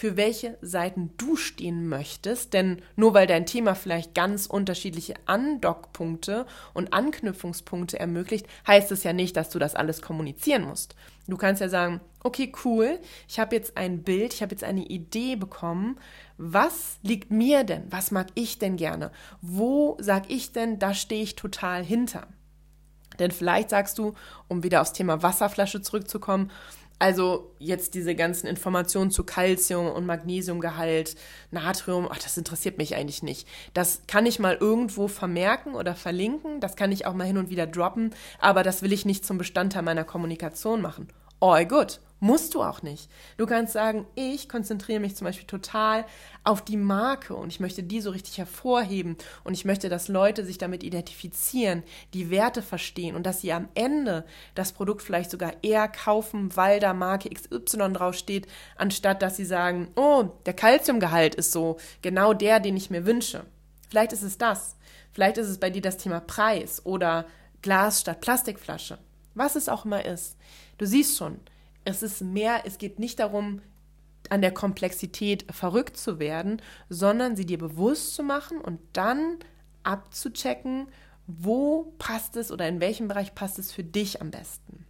für 0.00 0.16
welche 0.16 0.56
Seiten 0.62 1.10
du 1.18 1.36
stehen 1.36 1.86
möchtest. 1.86 2.54
Denn 2.54 2.80
nur 2.96 3.12
weil 3.12 3.26
dein 3.26 3.44
Thema 3.44 3.74
vielleicht 3.74 4.14
ganz 4.14 4.46
unterschiedliche 4.46 5.12
Andockpunkte 5.26 6.46
und 6.72 6.94
Anknüpfungspunkte 6.94 8.00
ermöglicht, 8.00 8.46
heißt 8.66 8.90
es 8.92 9.04
ja 9.04 9.12
nicht, 9.12 9.36
dass 9.36 9.50
du 9.50 9.58
das 9.58 9.74
alles 9.74 10.00
kommunizieren 10.00 10.62
musst. 10.62 10.96
Du 11.28 11.36
kannst 11.36 11.60
ja 11.60 11.68
sagen, 11.68 12.00
okay, 12.24 12.50
cool, 12.64 12.98
ich 13.28 13.38
habe 13.38 13.54
jetzt 13.54 13.76
ein 13.76 14.02
Bild, 14.02 14.32
ich 14.32 14.40
habe 14.40 14.52
jetzt 14.52 14.64
eine 14.64 14.86
Idee 14.86 15.36
bekommen. 15.36 15.98
Was 16.38 16.96
liegt 17.02 17.30
mir 17.30 17.64
denn? 17.64 17.82
Was 17.90 18.10
mag 18.10 18.28
ich 18.34 18.58
denn 18.58 18.78
gerne? 18.78 19.10
Wo 19.42 19.98
sag 20.00 20.30
ich 20.30 20.52
denn, 20.52 20.78
da 20.78 20.94
stehe 20.94 21.22
ich 21.22 21.36
total 21.36 21.84
hinter? 21.84 22.26
Denn 23.18 23.30
vielleicht 23.30 23.68
sagst 23.68 23.98
du, 23.98 24.14
um 24.48 24.62
wieder 24.62 24.80
aufs 24.80 24.94
Thema 24.94 25.22
Wasserflasche 25.22 25.82
zurückzukommen, 25.82 26.50
also 27.00 27.54
jetzt 27.58 27.94
diese 27.94 28.14
ganzen 28.14 28.46
Informationen 28.46 29.10
zu 29.10 29.24
Calcium 29.24 29.86
und 29.86 30.04
Magnesiumgehalt, 30.04 31.16
Natrium, 31.50 32.06
ach, 32.10 32.18
das 32.18 32.36
interessiert 32.36 32.76
mich 32.76 32.94
eigentlich 32.94 33.22
nicht. 33.22 33.48
Das 33.72 34.02
kann 34.06 34.26
ich 34.26 34.38
mal 34.38 34.56
irgendwo 34.60 35.08
vermerken 35.08 35.74
oder 35.74 35.94
verlinken, 35.94 36.60
das 36.60 36.76
kann 36.76 36.92
ich 36.92 37.06
auch 37.06 37.14
mal 37.14 37.26
hin 37.26 37.38
und 37.38 37.48
wieder 37.48 37.66
droppen, 37.66 38.14
aber 38.38 38.62
das 38.62 38.82
will 38.82 38.92
ich 38.92 39.06
nicht 39.06 39.24
zum 39.24 39.38
Bestandteil 39.38 39.82
meiner 39.82 40.04
Kommunikation 40.04 40.82
machen. 40.82 41.08
All 41.40 41.66
good. 41.66 42.00
Musst 42.22 42.54
du 42.54 42.62
auch 42.62 42.82
nicht. 42.82 43.10
Du 43.38 43.46
kannst 43.46 43.72
sagen, 43.72 44.06
ich 44.14 44.46
konzentriere 44.46 45.00
mich 45.00 45.16
zum 45.16 45.24
Beispiel 45.24 45.46
total 45.46 46.04
auf 46.44 46.62
die 46.62 46.76
Marke 46.76 47.34
und 47.34 47.48
ich 47.48 47.60
möchte 47.60 47.82
die 47.82 48.02
so 48.02 48.10
richtig 48.10 48.36
hervorheben 48.36 49.16
und 49.42 49.54
ich 49.54 49.64
möchte, 49.64 49.88
dass 49.88 50.08
Leute 50.08 50.44
sich 50.44 50.58
damit 50.58 50.82
identifizieren, 50.82 51.82
die 52.12 52.28
Werte 52.28 52.60
verstehen 52.60 53.16
und 53.16 53.24
dass 53.24 53.40
sie 53.40 53.54
am 53.54 53.70
Ende 53.74 54.26
das 54.54 54.72
Produkt 54.72 55.00
vielleicht 55.00 55.30
sogar 55.30 55.54
eher 55.62 55.88
kaufen, 55.88 56.54
weil 56.56 56.78
da 56.78 56.92
Marke 56.92 57.30
XY 57.30 57.94
draufsteht, 57.94 58.46
anstatt 58.76 59.22
dass 59.22 59.36
sie 59.36 59.46
sagen, 59.46 59.88
oh, 59.96 60.24
der 60.44 60.54
Kalziumgehalt 60.54 61.34
ist 61.34 61.52
so 61.52 61.78
genau 62.02 62.34
der, 62.34 62.60
den 62.60 62.76
ich 62.76 62.90
mir 62.90 63.06
wünsche. 63.06 63.46
Vielleicht 63.88 64.12
ist 64.12 64.22
es 64.22 64.36
das. 64.36 64.76
Vielleicht 65.10 65.38
ist 65.38 65.48
es 65.48 65.58
bei 65.58 65.70
dir 65.70 65.82
das 65.82 65.96
Thema 65.96 66.20
Preis 66.20 66.84
oder 66.84 67.24
Glas 67.62 68.02
statt 68.02 68.20
Plastikflasche. 68.20 68.98
Was 69.34 69.56
es 69.56 69.70
auch 69.70 69.86
immer 69.86 70.04
ist. 70.04 70.36
Du 70.76 70.86
siehst 70.86 71.16
schon, 71.16 71.40
es 71.84 72.02
ist 72.02 72.22
mehr, 72.22 72.62
es 72.66 72.78
geht 72.78 72.98
nicht 72.98 73.18
darum, 73.18 73.60
an 74.28 74.42
der 74.42 74.52
Komplexität 74.52 75.44
verrückt 75.50 75.96
zu 75.96 76.18
werden, 76.18 76.60
sondern 76.88 77.36
sie 77.36 77.46
dir 77.46 77.58
bewusst 77.58 78.14
zu 78.14 78.22
machen 78.22 78.60
und 78.60 78.80
dann 78.92 79.38
abzuchecken, 79.82 80.88
wo 81.26 81.94
passt 81.98 82.36
es 82.36 82.52
oder 82.52 82.68
in 82.68 82.80
welchem 82.80 83.08
Bereich 83.08 83.34
passt 83.34 83.58
es 83.58 83.72
für 83.72 83.84
dich 83.84 84.20
am 84.20 84.30
besten. 84.30 84.84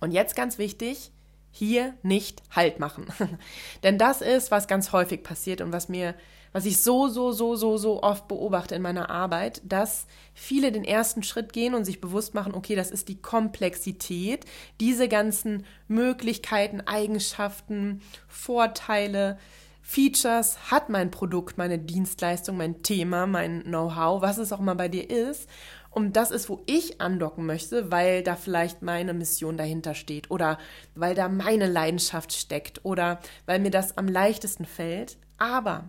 Und 0.00 0.12
jetzt 0.12 0.36
ganz 0.36 0.58
wichtig, 0.58 1.10
hier 1.50 1.94
nicht 2.02 2.42
Halt 2.54 2.78
machen. 2.78 3.06
Denn 3.82 3.98
das 3.98 4.20
ist, 4.20 4.50
was 4.50 4.68
ganz 4.68 4.92
häufig 4.92 5.22
passiert 5.22 5.60
und 5.60 5.72
was 5.72 5.88
mir 5.88 6.14
was 6.58 6.66
ich 6.66 6.82
so, 6.82 7.06
so, 7.06 7.30
so, 7.30 7.54
so, 7.54 7.76
so 7.76 8.02
oft 8.02 8.26
beobachte 8.26 8.74
in 8.74 8.82
meiner 8.82 9.10
Arbeit, 9.10 9.62
dass 9.64 10.08
viele 10.34 10.72
den 10.72 10.82
ersten 10.82 11.22
Schritt 11.22 11.52
gehen 11.52 11.72
und 11.72 11.84
sich 11.84 12.00
bewusst 12.00 12.34
machen, 12.34 12.52
okay, 12.52 12.74
das 12.74 12.90
ist 12.90 13.08
die 13.08 13.22
Komplexität, 13.22 14.44
diese 14.80 15.06
ganzen 15.06 15.64
Möglichkeiten, 15.86 16.80
Eigenschaften, 16.80 18.02
Vorteile, 18.26 19.38
Features 19.82 20.72
hat 20.72 20.88
mein 20.88 21.12
Produkt, 21.12 21.58
meine 21.58 21.78
Dienstleistung, 21.78 22.56
mein 22.56 22.82
Thema, 22.82 23.28
mein 23.28 23.62
Know-how, 23.62 24.20
was 24.20 24.38
es 24.38 24.52
auch 24.52 24.58
mal 24.58 24.74
bei 24.74 24.88
dir 24.88 25.08
ist. 25.08 25.48
Und 25.90 26.16
das 26.16 26.32
ist, 26.32 26.48
wo 26.48 26.64
ich 26.66 27.00
andocken 27.00 27.46
möchte, 27.46 27.92
weil 27.92 28.24
da 28.24 28.34
vielleicht 28.34 28.82
meine 28.82 29.14
Mission 29.14 29.56
dahinter 29.56 29.94
steht 29.94 30.28
oder 30.32 30.58
weil 30.96 31.14
da 31.14 31.28
meine 31.28 31.68
Leidenschaft 31.68 32.32
steckt 32.32 32.84
oder 32.84 33.20
weil 33.46 33.60
mir 33.60 33.70
das 33.70 33.96
am 33.96 34.08
leichtesten 34.08 34.64
fällt. 34.64 35.18
Aber 35.38 35.84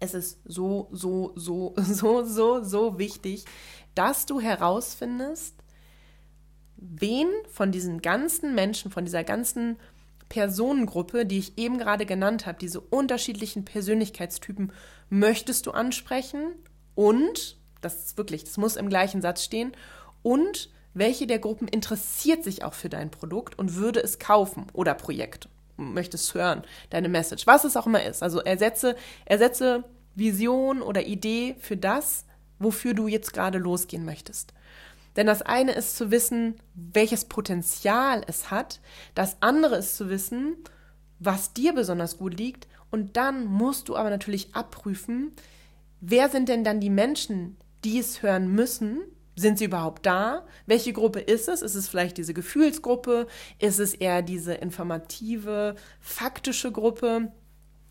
es 0.00 0.14
ist 0.14 0.40
so, 0.44 0.88
so, 0.92 1.32
so, 1.36 1.74
so, 1.76 2.24
so, 2.24 2.62
so 2.62 2.98
wichtig, 2.98 3.44
dass 3.94 4.26
du 4.26 4.40
herausfindest, 4.40 5.54
wen 6.76 7.28
von 7.50 7.72
diesen 7.72 8.00
ganzen 8.00 8.54
Menschen, 8.54 8.90
von 8.90 9.04
dieser 9.04 9.24
ganzen 9.24 9.76
Personengruppe, 10.28 11.26
die 11.26 11.38
ich 11.38 11.58
eben 11.58 11.78
gerade 11.78 12.06
genannt 12.06 12.46
habe, 12.46 12.58
diese 12.58 12.80
unterschiedlichen 12.80 13.64
Persönlichkeitstypen, 13.64 14.72
möchtest 15.10 15.66
du 15.66 15.72
ansprechen 15.72 16.52
und, 16.94 17.56
das 17.80 18.06
ist 18.06 18.18
wirklich, 18.18 18.44
das 18.44 18.56
muss 18.56 18.76
im 18.76 18.88
gleichen 18.88 19.22
Satz 19.22 19.42
stehen, 19.42 19.72
und 20.22 20.70
welche 20.94 21.26
der 21.26 21.38
Gruppen 21.38 21.68
interessiert 21.68 22.44
sich 22.44 22.64
auch 22.64 22.74
für 22.74 22.88
dein 22.88 23.10
Produkt 23.10 23.58
und 23.58 23.76
würde 23.76 24.00
es 24.00 24.18
kaufen 24.18 24.66
oder 24.72 24.94
Projekt 24.94 25.48
möchtest 25.78 26.34
hören, 26.34 26.62
deine 26.90 27.08
Message, 27.08 27.46
was 27.46 27.64
es 27.64 27.76
auch 27.76 27.86
immer 27.86 28.02
ist. 28.02 28.22
Also 28.22 28.40
ersetze, 28.40 28.96
ersetze 29.24 29.84
Vision 30.14 30.82
oder 30.82 31.06
Idee 31.06 31.56
für 31.60 31.76
das, 31.76 32.24
wofür 32.58 32.94
du 32.94 33.08
jetzt 33.08 33.32
gerade 33.32 33.58
losgehen 33.58 34.04
möchtest. 34.04 34.52
Denn 35.16 35.26
das 35.26 35.42
eine 35.42 35.72
ist 35.72 35.96
zu 35.96 36.10
wissen, 36.10 36.56
welches 36.74 37.24
Potenzial 37.24 38.22
es 38.26 38.50
hat, 38.50 38.80
das 39.14 39.38
andere 39.40 39.76
ist 39.76 39.96
zu 39.96 40.10
wissen, 40.10 40.56
was 41.18 41.52
dir 41.52 41.72
besonders 41.72 42.18
gut 42.18 42.38
liegt 42.38 42.68
und 42.90 43.16
dann 43.16 43.46
musst 43.46 43.88
du 43.88 43.96
aber 43.96 44.10
natürlich 44.10 44.54
abprüfen, 44.54 45.32
wer 46.00 46.28
sind 46.28 46.48
denn 46.48 46.64
dann 46.64 46.80
die 46.80 46.90
Menschen, 46.90 47.56
die 47.84 47.98
es 47.98 48.22
hören 48.22 48.54
müssen 48.54 49.00
sind 49.40 49.58
sie 49.58 49.66
überhaupt 49.66 50.06
da? 50.06 50.46
Welche 50.66 50.92
Gruppe 50.92 51.20
ist 51.20 51.48
es? 51.48 51.62
Ist 51.62 51.74
es 51.74 51.88
vielleicht 51.88 52.18
diese 52.18 52.34
Gefühlsgruppe? 52.34 53.26
Ist 53.58 53.78
es 53.78 53.94
eher 53.94 54.22
diese 54.22 54.54
informative, 54.54 55.76
faktische 56.00 56.72
Gruppe? 56.72 57.32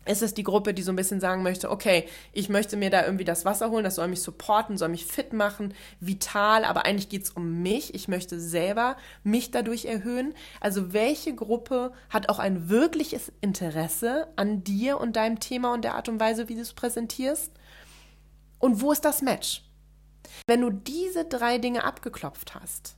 ist 0.08 0.22
es 0.22 0.34
die 0.34 0.42
Gruppe, 0.42 0.74
die 0.74 0.82
so 0.82 0.90
ein 0.90 0.96
bisschen 0.96 1.20
sagen 1.20 1.42
möchte, 1.42 1.70
okay, 1.70 2.08
ich 2.32 2.48
möchte 2.48 2.76
mir 2.76 2.90
da 2.90 3.04
irgendwie 3.04 3.24
das 3.24 3.44
Wasser 3.44 3.70
holen, 3.70 3.84
das 3.84 3.96
soll 3.96 4.08
mich 4.08 4.22
supporten, 4.22 4.78
soll 4.78 4.88
mich 4.88 5.04
fit 5.04 5.32
machen, 5.32 5.74
vital, 6.00 6.64
aber 6.64 6.86
eigentlich 6.86 7.08
geht 7.08 7.24
es 7.24 7.30
um 7.30 7.62
mich. 7.62 7.94
Ich 7.94 8.08
möchte 8.08 8.40
selber 8.40 8.96
mich 9.22 9.50
dadurch 9.50 9.84
erhöhen. 9.84 10.34
Also 10.60 10.92
welche 10.92 11.34
Gruppe 11.34 11.92
hat 12.08 12.28
auch 12.30 12.38
ein 12.38 12.68
wirkliches 12.68 13.30
Interesse 13.40 14.28
an 14.36 14.64
dir 14.64 14.98
und 14.98 15.16
deinem 15.16 15.40
Thema 15.40 15.74
und 15.74 15.82
der 15.84 15.94
Art 15.94 16.08
und 16.08 16.18
Weise, 16.18 16.48
wie 16.48 16.54
du 16.54 16.62
es 16.62 16.72
präsentierst? 16.72 17.52
Und 18.58 18.80
wo 18.80 18.92
ist 18.92 19.04
das 19.04 19.22
Match? 19.22 19.67
Wenn 20.46 20.60
du 20.60 20.70
diese 20.70 21.24
drei 21.24 21.58
Dinge 21.58 21.84
abgeklopft 21.84 22.54
hast, 22.54 22.96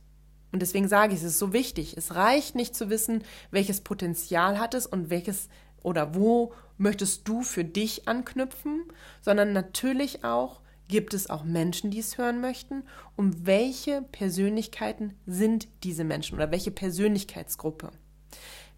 und 0.51 0.61
deswegen 0.61 0.87
sage 0.87 1.13
ich, 1.13 1.19
es 1.19 1.25
ist 1.25 1.39
so 1.39 1.53
wichtig, 1.53 1.95
es 1.95 2.15
reicht 2.15 2.55
nicht 2.55 2.75
zu 2.75 2.89
wissen, 2.89 3.23
welches 3.51 3.81
Potenzial 3.81 4.59
hat 4.59 4.73
es 4.73 4.85
und 4.85 5.09
welches 5.09 5.47
oder 5.81 6.13
wo 6.13 6.53
möchtest 6.77 7.27
du 7.27 7.41
für 7.41 7.63
dich 7.63 8.07
anknüpfen, 8.07 8.83
sondern 9.21 9.53
natürlich 9.53 10.23
auch 10.23 10.61
gibt 10.91 11.13
es 11.13 11.29
auch 11.29 11.43
Menschen, 11.43 11.89
die 11.89 11.99
es 11.99 12.17
hören 12.17 12.41
möchten. 12.41 12.83
Und 13.15 13.47
welche 13.47 14.01
Persönlichkeiten 14.11 15.13
sind 15.25 15.67
diese 15.83 16.03
Menschen 16.03 16.35
oder 16.35 16.51
welche 16.51 16.69
Persönlichkeitsgruppe? 16.69 17.91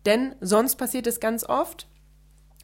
Denn 0.05 0.35
sonst 0.39 0.75
passiert 0.75 1.07
es 1.07 1.19
ganz 1.19 1.43
oft, 1.43 1.87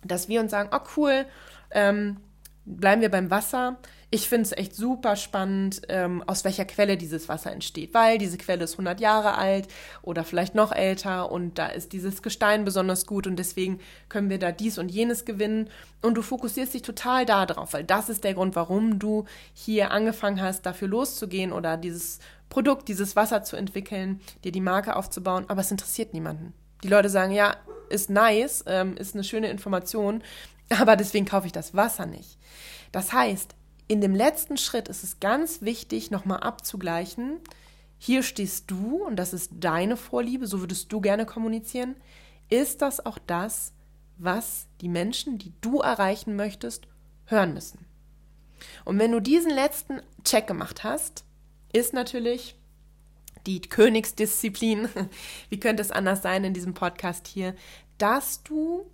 dass 0.04 0.30
wir 0.30 0.40
uns 0.40 0.52
sagen, 0.52 0.70
oh 0.72 0.86
cool, 0.96 1.26
ähm, 1.72 2.18
bleiben 2.66 3.02
wir 3.02 3.10
beim 3.10 3.32
Wasser. 3.32 3.78
Ich 4.12 4.28
finde 4.28 4.44
es 4.44 4.52
echt 4.54 4.76
super 4.76 5.16
spannend, 5.16 5.82
ähm, 5.88 6.24
aus 6.26 6.44
welcher 6.44 6.66
Quelle 6.66 6.98
dieses 6.98 7.30
Wasser 7.30 7.52
entsteht, 7.52 7.94
weil 7.94 8.18
diese 8.18 8.40
Quelle 8.40 8.64
ist 8.64 8.74
100 8.74 9.00
Jahre 9.00 9.38
alt 9.38 9.68
oder 10.02 10.24
vielleicht 10.24 10.56
noch 10.56 10.72
älter 10.72 11.32
und 11.32 11.60
da 11.60 11.68
ist 11.68 11.94
dieses 11.94 12.24
Gestein 12.24 12.66
besonders 12.66 13.06
gut 13.06 13.28
und 13.28 13.36
deswegen 13.36 13.80
können 14.08 14.32
wir 14.32 14.40
da 14.40 14.52
dies 14.52 14.80
und 14.80 14.90
jenes 14.90 15.26
gewinnen 15.26 15.70
und 16.02 16.16
du 16.16 16.24
fokussierst 16.24 16.74
dich 16.74 16.82
total 16.82 17.28
darauf, 17.28 17.74
weil 17.74 17.84
das 17.84 18.10
ist 18.10 18.24
der 18.24 18.34
Grund, 18.34 18.56
warum 18.56 18.98
du 18.98 19.26
hier 19.54 19.92
angefangen 19.92 20.42
hast, 20.42 20.66
dafür 20.66 20.88
loszugehen 20.88 21.52
oder 21.52 21.78
dieses 21.78 22.18
Produkt, 22.50 22.88
dieses 22.88 23.16
Wasser 23.16 23.44
zu 23.44 23.58
entwickeln, 23.58 24.22
dir 24.44 24.52
die 24.52 24.60
Marke 24.60 24.96
aufzubauen, 24.96 25.46
aber 25.50 25.62
es 25.62 25.70
interessiert 25.70 26.16
niemanden. 26.16 26.54
Die 26.84 26.88
Leute 26.88 27.10
sagen, 27.10 27.32
ja, 27.32 27.58
ist 27.90 28.10
nice, 28.10 28.64
ähm, 28.66 28.98
ist 28.98 29.14
eine 29.14 29.24
schöne 29.24 29.52
Information, 29.52 30.24
aber 30.80 30.96
deswegen 30.96 31.28
kaufe 31.28 31.46
ich 31.46 31.54
das 31.54 31.76
Wasser 31.76 32.08
nicht. 32.08 32.40
Das 32.92 33.14
heißt, 33.14 33.54
in 33.90 34.02
dem 34.02 34.14
letzten 34.14 34.56
Schritt 34.56 34.88
ist 34.88 35.04
es 35.04 35.20
ganz 35.20 35.64
wichtig, 35.64 36.12
nochmal 36.12 36.42
abzugleichen. 36.42 37.40
Hier 37.98 38.22
stehst 38.22 38.70
du 38.70 39.04
und 39.04 39.16
das 39.16 39.34
ist 39.34 39.52
deine 39.60 39.98
Vorliebe, 39.98 40.46
so 40.46 40.60
würdest 40.62 40.94
du 40.94 41.02
gerne 41.02 41.26
kommunizieren. 41.26 41.96
Ist 42.50 42.84
das 42.84 43.04
auch 43.04 43.18
das, 43.18 43.74
was 44.18 44.68
die 44.80 44.90
Menschen, 44.90 45.40
die 45.40 45.54
du 45.60 45.80
erreichen 45.80 46.36
möchtest, 46.36 46.88
hören 47.26 47.56
müssen? 47.56 47.84
Und 48.86 49.00
wenn 49.00 49.12
du 49.12 49.20
diesen 49.20 49.52
letzten 49.52 50.02
Check 50.24 50.46
gemacht 50.46 50.84
hast, 50.84 51.26
ist 51.74 51.94
natürlich 51.94 52.56
die 53.48 53.60
Königsdisziplin, 53.60 54.88
wie 55.50 55.60
könnte 55.60 55.82
es 55.82 55.90
anders 55.90 56.22
sein 56.22 56.44
in 56.44 56.54
diesem 56.54 56.76
Podcast 56.76 57.28
hier, 57.28 57.56
dass 57.98 58.44
du 58.44 58.86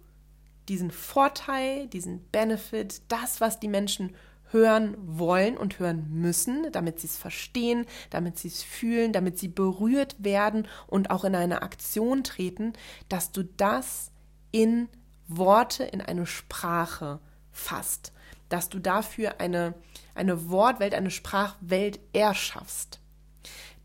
diesen 0.70 0.90
Vorteil, 0.90 1.88
diesen 1.88 2.24
Benefit, 2.32 3.02
das, 3.10 3.42
was 3.42 3.60
die 3.60 3.68
Menschen 3.68 4.16
hören 4.52 4.96
wollen 5.00 5.58
und 5.58 5.80
hören 5.80 6.08
müssen, 6.10 6.72
damit 6.72 7.00
sie 7.00 7.08
es 7.08 7.18
verstehen, 7.18 7.86
damit 8.10 8.38
sie 8.38 8.48
es 8.48 8.64
fühlen, 8.64 9.14
damit 9.14 9.40
sie 9.40 9.48
berührt 9.48 10.16
werden 10.20 10.68
und 10.88 11.10
auch 11.10 11.24
in 11.24 11.36
eine 11.36 11.62
Aktion 11.62 12.24
treten, 12.24 12.74
dass 13.10 13.32
du 13.32 13.44
das 13.44 14.12
in 14.52 14.88
Worte, 15.28 15.84
in 15.84 16.02
eine 16.02 16.26
Sprache 16.26 17.20
fasst, 17.52 18.14
dass 18.50 18.70
du 18.70 18.80
dafür 18.80 19.40
eine, 19.40 19.74
eine 20.14 20.50
Wortwelt, 20.50 20.94
eine 20.94 21.12
Sprachwelt 21.12 22.00
erschaffst. 22.14 23.00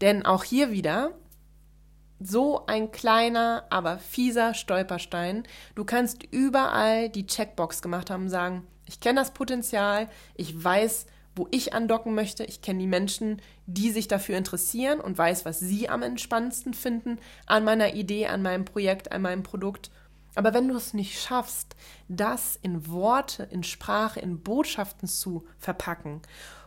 Denn 0.01 0.25
auch 0.25 0.45
hier 0.45 0.71
wieder, 0.71 1.15
so 2.21 2.67
ein 2.67 2.93
kleiner, 2.93 3.65
aber 3.71 3.99
fieser 3.99 4.53
Stolperstein. 4.53 5.45
Du 5.75 5.85
kannst 5.85 6.23
überall 6.23 7.09
die 7.09 7.27
Checkbox 7.27 7.81
gemacht 7.81 8.11
haben 8.11 8.25
und 8.25 8.31
sagen, 8.31 8.67
ich 8.91 8.99
kenne 8.99 9.21
das 9.21 9.31
Potenzial, 9.31 10.09
ich 10.35 10.65
weiß, 10.65 11.07
wo 11.37 11.47
ich 11.53 11.75
andocken 11.75 12.13
möchte, 12.13 12.45
ich 12.45 12.61
kenne 12.61 12.81
die 12.81 12.89
Menschen, 12.89 13.41
die 13.67 13.93
sich 13.93 14.09
dafür 14.09 14.37
interessieren 14.37 15.01
und 15.01 15.17
weiß, 15.17 15.45
was 15.45 15.61
sie 15.61 15.89
am 15.89 16.03
entspannendsten 16.03 16.75
finden 16.75 17.21
an 17.47 17.63
meiner 17.63 17.95
Idee, 17.95 18.27
an 18.27 18.43
meinem 18.43 18.65
Projekt, 18.65 19.13
an 19.13 19.23
meinem 19.23 19.45
Produkt. 19.45 19.93
Aber 20.35 20.55
wenn 20.55 20.67
du 20.67 20.75
es 20.75 20.93
nicht 20.93 21.21
schaffst, 21.21 21.77
das 22.09 22.59
in 22.63 22.89
Worte, 22.89 23.45
in 23.45 23.63
Sprache, 23.63 24.19
in 24.19 24.41
Botschaften 24.41 25.07
zu 25.07 25.47
verpacken 25.57 26.21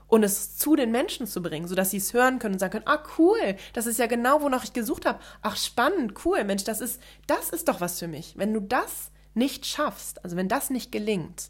und 0.08 0.24
es 0.24 0.58
zu 0.58 0.78
den 0.78 0.92
Menschen 0.92 1.28
zu 1.28 1.42
bringen, 1.42 1.68
sodass 1.68 1.92
sie 1.92 1.98
es 1.98 2.14
hören 2.14 2.40
können 2.40 2.56
und 2.56 2.60
sagen 2.60 2.72
können, 2.72 2.88
ah 2.88 3.04
cool, 3.18 3.58
das 3.74 3.86
ist 3.86 4.00
ja 4.00 4.08
genau, 4.08 4.42
wonach 4.42 4.64
ich 4.64 4.72
gesucht 4.72 5.06
habe. 5.06 5.20
Ach 5.42 5.58
spannend, 5.58 6.14
cool, 6.24 6.46
Mensch, 6.46 6.64
das 6.64 6.80
ist, 6.80 7.02
das 7.28 7.50
ist 7.50 7.68
doch 7.68 7.82
was 7.82 8.00
für 8.00 8.08
mich. 8.08 8.38
Wenn 8.38 8.54
du 8.54 8.62
das 8.62 9.12
nicht 9.34 9.66
schaffst, 9.66 10.24
also 10.24 10.38
wenn 10.38 10.48
das 10.48 10.70
nicht 10.70 10.92
gelingt, 10.92 11.50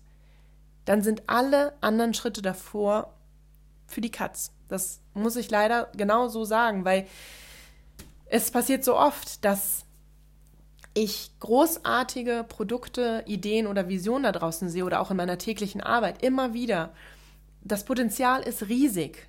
dann 0.85 1.01
sind 1.01 1.23
alle 1.27 1.73
anderen 1.81 2.13
Schritte 2.13 2.41
davor 2.41 3.13
für 3.87 4.01
die 4.01 4.11
Katz. 4.11 4.51
Das 4.67 5.01
muss 5.13 5.35
ich 5.35 5.49
leider 5.49 5.89
genau 5.95 6.27
so 6.27 6.45
sagen, 6.45 6.85
weil 6.85 7.07
es 8.25 8.51
passiert 8.51 8.83
so 8.83 8.97
oft, 8.97 9.45
dass 9.45 9.85
ich 10.93 11.31
großartige 11.39 12.45
Produkte, 12.47 13.23
Ideen 13.25 13.67
oder 13.67 13.89
Visionen 13.89 14.23
da 14.23 14.31
draußen 14.31 14.69
sehe 14.69 14.85
oder 14.85 15.01
auch 15.01 15.11
in 15.11 15.17
meiner 15.17 15.37
täglichen 15.37 15.81
Arbeit 15.81 16.23
immer 16.23 16.53
wieder. 16.53 16.93
Das 17.63 17.85
Potenzial 17.85 18.41
ist 18.43 18.67
riesig, 18.67 19.27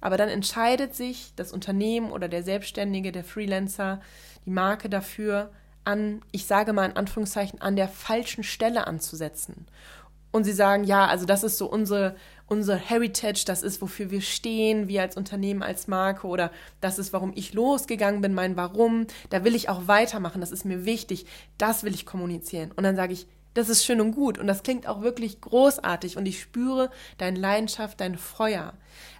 aber 0.00 0.16
dann 0.16 0.28
entscheidet 0.28 0.94
sich 0.94 1.32
das 1.36 1.52
Unternehmen 1.52 2.10
oder 2.10 2.28
der 2.28 2.42
Selbstständige, 2.42 3.12
der 3.12 3.24
Freelancer, 3.24 4.00
die 4.44 4.50
Marke 4.50 4.88
dafür, 4.88 5.50
an, 5.84 6.22
ich 6.32 6.46
sage 6.46 6.72
mal 6.72 6.86
in 6.86 6.96
Anführungszeichen, 6.96 7.60
an 7.60 7.76
der 7.76 7.88
falschen 7.88 8.42
Stelle 8.42 8.86
anzusetzen 8.86 9.66
und 10.34 10.42
sie 10.42 10.52
sagen, 10.52 10.82
ja, 10.82 11.06
also 11.06 11.26
das 11.26 11.44
ist 11.44 11.58
so 11.58 11.70
unsere, 11.70 12.16
unsere 12.48 12.76
Heritage, 12.76 13.44
das 13.46 13.62
ist, 13.62 13.80
wofür 13.80 14.10
wir 14.10 14.20
stehen, 14.20 14.88
wir 14.88 15.02
als 15.02 15.16
Unternehmen, 15.16 15.62
als 15.62 15.86
Marke 15.86 16.26
oder 16.26 16.50
das 16.80 16.98
ist, 16.98 17.12
warum 17.12 17.30
ich 17.36 17.54
losgegangen 17.54 18.20
bin, 18.20 18.34
mein 18.34 18.56
Warum, 18.56 19.06
da 19.30 19.44
will 19.44 19.54
ich 19.54 19.68
auch 19.68 19.86
weitermachen, 19.86 20.40
das 20.40 20.50
ist 20.50 20.64
mir 20.64 20.84
wichtig, 20.84 21.26
das 21.56 21.84
will 21.84 21.94
ich 21.94 22.04
kommunizieren. 22.04 22.72
Und 22.72 22.82
dann 22.82 22.96
sage 22.96 23.12
ich, 23.12 23.28
das 23.54 23.68
ist 23.68 23.84
schön 23.84 24.00
und 24.00 24.10
gut 24.10 24.36
und 24.38 24.48
das 24.48 24.64
klingt 24.64 24.88
auch 24.88 25.02
wirklich 25.02 25.40
großartig 25.40 26.16
und 26.16 26.26
ich 26.26 26.40
spüre 26.40 26.90
deine 27.16 27.38
Leidenschaft, 27.38 28.00
dein 28.00 28.18
Feuer. 28.18 28.74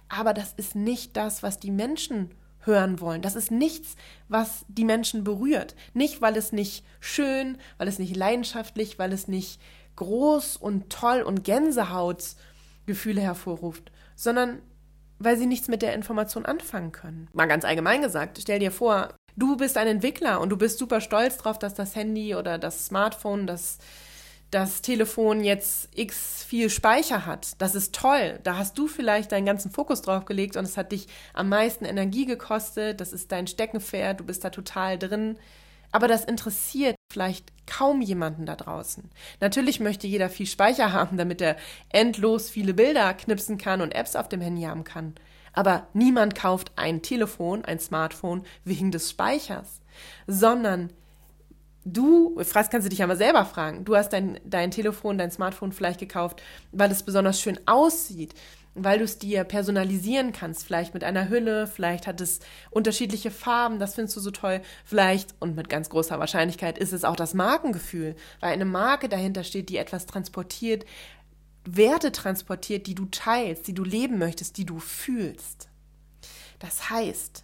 Aber 0.09 0.33
das 0.33 0.51
ist 0.57 0.75
nicht 0.75 1.15
das, 1.15 1.43
was 1.43 1.59
die 1.61 1.71
Menschen 1.71 2.31
hören 2.59 2.99
wollen. 2.99 3.21
Das 3.21 3.35
ist 3.35 3.51
nichts, 3.51 3.95
was 4.27 4.65
die 4.67 4.83
Menschen 4.83 5.23
berührt. 5.23 5.75
Nicht, 5.93 6.21
weil 6.21 6.35
es 6.35 6.51
nicht 6.51 6.83
schön, 6.99 7.57
weil 7.77 7.87
es 7.87 7.99
nicht 7.99 8.17
leidenschaftlich, 8.17 8.99
weil 8.99 9.13
es 9.13 9.29
nicht 9.29 9.61
groß 9.95 10.57
und 10.57 10.89
toll 10.89 11.21
und 11.21 11.43
Gänsehautgefühle 11.43 13.21
hervorruft, 13.21 13.91
sondern 14.15 14.61
weil 15.19 15.37
sie 15.37 15.45
nichts 15.45 15.67
mit 15.67 15.81
der 15.81 15.93
Information 15.93 16.45
anfangen 16.45 16.91
können. 16.91 17.27
Mal 17.33 17.47
ganz 17.47 17.63
allgemein 17.63 18.01
gesagt, 18.01 18.37
stell 18.41 18.59
dir 18.59 18.71
vor, 18.71 19.13
du 19.35 19.57
bist 19.57 19.77
ein 19.77 19.87
Entwickler 19.87 20.41
und 20.41 20.49
du 20.49 20.57
bist 20.57 20.77
super 20.77 21.01
stolz 21.01 21.37
drauf, 21.37 21.59
dass 21.59 21.73
das 21.73 21.95
Handy 21.95 22.35
oder 22.35 22.57
das 22.57 22.87
Smartphone, 22.87 23.47
das, 23.47 23.77
das 24.51 24.81
Telefon 24.81 25.43
jetzt 25.43 25.89
x 25.95 26.43
viel 26.43 26.69
Speicher 26.69 27.25
hat. 27.25 27.61
Das 27.61 27.75
ist 27.75 27.95
toll. 27.95 28.39
Da 28.43 28.57
hast 28.57 28.77
du 28.77 28.87
vielleicht 28.87 29.31
deinen 29.31 29.45
ganzen 29.45 29.71
Fokus 29.71 30.01
drauf 30.01 30.25
gelegt 30.25 30.57
und 30.57 30.65
es 30.65 30.77
hat 30.77 30.91
dich 30.91 31.07
am 31.33 31.49
meisten 31.49 31.85
Energie 31.85 32.25
gekostet. 32.25 32.99
Das 32.99 33.13
ist 33.13 33.31
dein 33.31 33.47
Steckenpferd, 33.47 34.19
du 34.19 34.25
bist 34.25 34.43
da 34.43 34.49
total 34.49 34.99
drin. 34.99 35.37
Aber 35.95 36.09
das 36.09 36.25
interessiert 36.25 36.97
vielleicht 37.09 37.53
kaum 37.67 38.01
jemanden 38.01 38.45
da 38.45 38.57
draußen. 38.57 39.09
Natürlich 39.39 39.79
möchte 39.79 40.07
jeder 40.07 40.29
viel 40.29 40.45
Speicher 40.45 40.91
haben, 40.91 41.15
damit 41.15 41.39
er 41.39 41.55
endlos 41.87 42.49
viele 42.49 42.73
Bilder 42.73 43.13
knipsen 43.13 43.57
kann 43.57 43.79
und 43.79 43.95
Apps 43.95 44.17
auf 44.17 44.27
dem 44.27 44.41
Handy 44.41 44.63
haben 44.63 44.83
kann. 44.83 45.15
Aber 45.53 45.87
niemand 45.93 46.35
kauft 46.35 46.73
ein 46.75 47.01
Telefon, 47.01 47.63
ein 47.63 47.79
Smartphone 47.79 48.43
wegen 48.65 48.91
des 48.91 49.09
Speichers, 49.09 49.79
sondern 50.27 50.91
du, 51.85 52.37
fragst, 52.43 52.71
kannst 52.71 52.87
du 52.87 52.89
dich 52.89 52.99
ja 52.99 53.07
mal 53.07 53.15
selber 53.15 53.45
fragen, 53.45 53.85
du 53.85 53.95
hast 53.95 54.09
dein, 54.11 54.37
dein 54.43 54.71
Telefon, 54.71 55.17
dein 55.17 55.31
Smartphone 55.31 55.71
vielleicht 55.71 56.01
gekauft, 56.01 56.43
weil 56.73 56.91
es 56.91 57.03
besonders 57.03 57.39
schön 57.39 57.57
aussieht, 57.67 58.33
weil 58.75 58.99
du 58.99 59.05
es 59.05 59.17
dir 59.17 59.45
personalisieren 59.45 60.33
kannst, 60.33 60.65
vielleicht 60.65 60.93
mit 60.93 61.03
einer 61.03 61.29
Hülle, 61.29 61.65
vielleicht 61.65 62.07
hat 62.07 62.19
es 62.19 62.41
unterschiedliche 62.69 63.31
Farben, 63.31 63.79
das 63.79 63.95
findest 63.95 64.17
du 64.17 64.21
so 64.21 64.31
toll, 64.31 64.61
vielleicht 64.83 65.33
und 65.39 65.55
mit 65.55 65.69
ganz 65.69 65.89
großer 65.89 66.19
Wahrscheinlichkeit 66.19 66.77
ist 66.77 66.91
es 66.91 67.05
auch 67.05 67.15
das 67.15 67.33
Markengefühl, 67.33 68.15
weil 68.41 68.51
eine 68.51 68.65
Marke 68.65 69.07
dahinter 69.07 69.45
steht, 69.45 69.69
die 69.69 69.77
etwas 69.77 70.05
transportiert, 70.05 70.85
Werte 71.63 72.11
transportiert, 72.11 72.85
die 72.85 72.95
du 72.95 73.05
teilst, 73.05 73.67
die 73.67 73.73
du 73.73 73.83
leben 73.83 74.19
möchtest, 74.19 74.57
die 74.57 74.65
du 74.65 74.79
fühlst. 74.79 75.69
Das 76.59 76.89
heißt, 76.89 77.43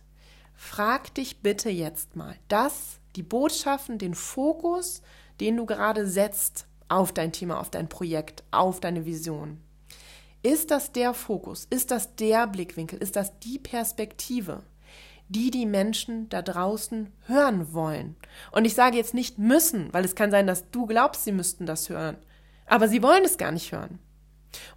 frag 0.54 1.16
dich 1.16 1.42
bitte 1.42 1.70
jetzt 1.70 2.16
mal, 2.16 2.36
dass 2.50 3.00
die 3.16 3.24
Botschaften, 3.24 3.98
den 3.98 4.14
Fokus, 4.14 5.02
den 5.40 5.58
du 5.58 5.66
gerade 5.66 6.08
setzt 6.08 6.68
auf 6.88 7.14
dein 7.14 7.32
Thema, 7.32 7.60
auf 7.60 7.72
dein 7.72 7.90
Projekt, 7.90 8.44
auf 8.52 8.80
deine 8.80 9.06
Vision? 9.06 9.60
Ist 10.44 10.72
das 10.72 10.92
der 10.92 11.14
Fokus? 11.14 11.68
Ist 11.70 11.92
das 11.92 12.16
der 12.16 12.48
Blickwinkel? 12.48 13.00
Ist 13.00 13.16
das 13.16 13.38
die 13.40 13.60
Perspektive, 13.60 14.64
die 15.30 15.52
die 15.52 15.68
Menschen 15.68 16.30
da 16.30 16.42
draußen 16.42 17.12
hören 17.28 17.74
wollen? 17.74 18.16
Und 18.52 18.66
ich 18.66 18.74
sage 18.74 18.98
jetzt 18.98 19.14
nicht 19.14 19.38
müssen, 19.38 19.94
weil 19.94 20.04
es 20.04 20.16
kann 20.16 20.32
sein, 20.32 20.48
dass 20.48 20.72
du 20.72 20.88
glaubst, 20.88 21.26
sie 21.26 21.32
müssten 21.32 21.68
das 21.68 21.90
hören. 21.90 22.18
Aber 22.66 22.88
sie 22.88 23.04
wollen 23.04 23.24
es 23.24 23.38
gar 23.38 23.52
nicht 23.52 23.72
hören. 23.72 24.00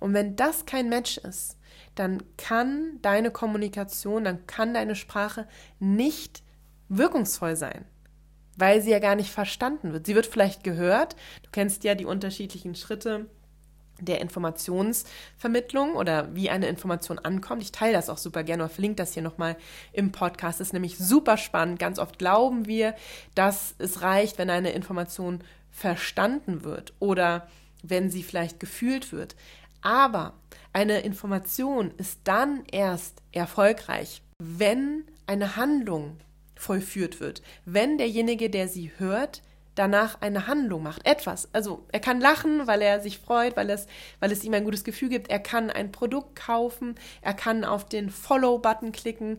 Und 0.00 0.12
wenn 0.12 0.36
das 0.36 0.66
kein 0.66 0.88
Match 0.90 1.16
ist, 1.18 1.56
dann 1.94 2.22
kann 2.36 2.98
deine 3.00 3.30
Kommunikation, 3.30 4.24
dann 4.24 4.46
kann 4.46 4.74
deine 4.74 4.96
Sprache 4.96 5.48
nicht 5.78 6.42
wirkungsvoll 6.88 7.56
sein, 7.56 7.86
weil 8.56 8.82
sie 8.82 8.90
ja 8.90 8.98
gar 8.98 9.14
nicht 9.14 9.30
verstanden 9.30 9.92
wird. 9.92 10.06
Sie 10.06 10.14
wird 10.14 10.26
vielleicht 10.26 10.62
gehört, 10.62 11.16
du 11.42 11.50
kennst 11.50 11.84
ja 11.84 11.94
die 11.94 12.04
unterschiedlichen 12.04 12.74
Schritte 12.74 13.30
der 14.00 14.20
Informationsvermittlung 14.20 15.94
oder 15.94 16.34
wie 16.34 16.50
eine 16.50 16.68
Information 16.68 17.18
ankommt. 17.18 17.62
Ich 17.62 17.72
teile 17.72 17.92
das 17.92 18.10
auch 18.10 18.18
super 18.18 18.42
gerne 18.42 18.64
oder 18.64 18.72
verlinke 18.72 18.96
das 18.96 19.14
hier 19.14 19.22
nochmal 19.22 19.56
im 19.92 20.12
Podcast. 20.12 20.60
Das 20.60 20.68
ist 20.68 20.72
nämlich 20.72 20.98
super 20.98 21.36
spannend. 21.36 21.78
Ganz 21.78 21.98
oft 21.98 22.18
glauben 22.18 22.66
wir, 22.66 22.94
dass 23.34 23.74
es 23.78 24.02
reicht, 24.02 24.38
wenn 24.38 24.50
eine 24.50 24.72
Information 24.72 25.40
verstanden 25.70 26.64
wird 26.64 26.92
oder 26.98 27.48
wenn 27.82 28.10
sie 28.10 28.22
vielleicht 28.22 28.60
gefühlt 28.60 29.12
wird. 29.12 29.36
Aber 29.82 30.34
eine 30.72 31.00
Information 31.00 31.92
ist 31.98 32.20
dann 32.24 32.64
erst 32.72 33.22
erfolgreich, 33.32 34.22
wenn 34.38 35.04
eine 35.26 35.56
Handlung 35.56 36.16
vollführt 36.56 37.20
wird, 37.20 37.42
wenn 37.64 37.98
derjenige, 37.98 38.50
der 38.50 38.68
sie 38.68 38.90
hört, 38.96 39.42
danach 39.74 40.20
eine 40.20 40.46
Handlung 40.46 40.82
macht, 40.82 41.06
etwas. 41.06 41.48
Also 41.52 41.84
er 41.92 42.00
kann 42.00 42.20
lachen, 42.20 42.66
weil 42.66 42.82
er 42.82 43.00
sich 43.00 43.18
freut, 43.18 43.56
weil 43.56 43.70
es, 43.70 43.86
weil 44.20 44.32
es 44.32 44.44
ihm 44.44 44.54
ein 44.54 44.64
gutes 44.64 44.84
Gefühl 44.84 45.08
gibt. 45.08 45.30
Er 45.30 45.40
kann 45.40 45.70
ein 45.70 45.92
Produkt 45.92 46.36
kaufen, 46.36 46.94
er 47.22 47.34
kann 47.34 47.64
auf 47.64 47.88
den 47.88 48.10
Follow-Button 48.10 48.92
klicken. 48.92 49.38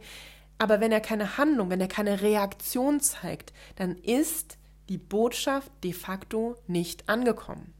Aber 0.58 0.80
wenn 0.80 0.92
er 0.92 1.02
keine 1.02 1.38
Handlung, 1.38 1.70
wenn 1.70 1.82
er 1.82 1.88
keine 1.88 2.22
Reaktion 2.22 3.00
zeigt, 3.00 3.54
dann 3.76 3.96
ist 3.98 4.58
die 4.90 4.98
Botschaft 4.98 5.72
de 5.84 5.94
facto 5.94 6.56
nicht 6.68 7.10
angekommen. 7.10 7.74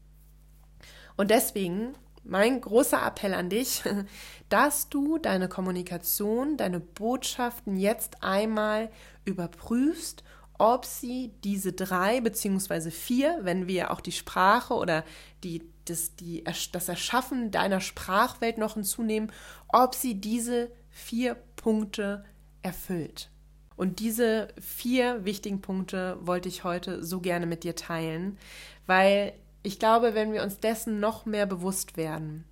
Und 1.16 1.30
deswegen 1.30 1.94
mein 2.28 2.60
großer 2.60 3.04
Appell 3.06 3.34
an 3.34 3.48
dich, 3.48 3.82
dass 4.48 4.88
du 4.88 5.18
deine 5.18 5.48
Kommunikation, 5.48 6.56
deine 6.56 6.80
Botschaften 6.80 7.76
jetzt 7.76 8.22
einmal 8.22 8.90
überprüfst, 9.24 10.22
ob 10.58 10.84
sie 10.84 11.32
diese 11.44 11.72
drei 11.72 12.20
beziehungsweise 12.20 12.90
vier, 12.90 13.38
wenn 13.42 13.66
wir 13.66 13.90
auch 13.90 14.00
die 14.00 14.12
Sprache 14.12 14.74
oder 14.74 15.04
die, 15.44 15.62
das, 15.84 16.16
die, 16.16 16.44
das 16.72 16.88
Erschaffen 16.88 17.50
deiner 17.50 17.80
Sprachwelt 17.80 18.58
noch 18.58 18.74
hinzunehmen, 18.74 19.32
ob 19.68 19.94
sie 19.94 20.20
diese 20.20 20.70
vier 20.90 21.36
Punkte 21.56 22.24
erfüllt. 22.62 23.30
Und 23.76 24.00
diese 24.00 24.48
vier 24.58 25.24
wichtigen 25.24 25.60
Punkte 25.60 26.16
wollte 26.20 26.48
ich 26.48 26.64
heute 26.64 27.04
so 27.04 27.20
gerne 27.20 27.46
mit 27.46 27.62
dir 27.62 27.76
teilen, 27.76 28.38
weil 28.86 29.34
ich 29.62 29.78
glaube, 29.78 30.14
wenn 30.14 30.32
wir 30.32 30.42
uns 30.42 30.58
dessen 30.60 31.00
noch 31.00 31.26
mehr 31.26 31.44
bewusst 31.44 31.96
werden, 31.96 32.44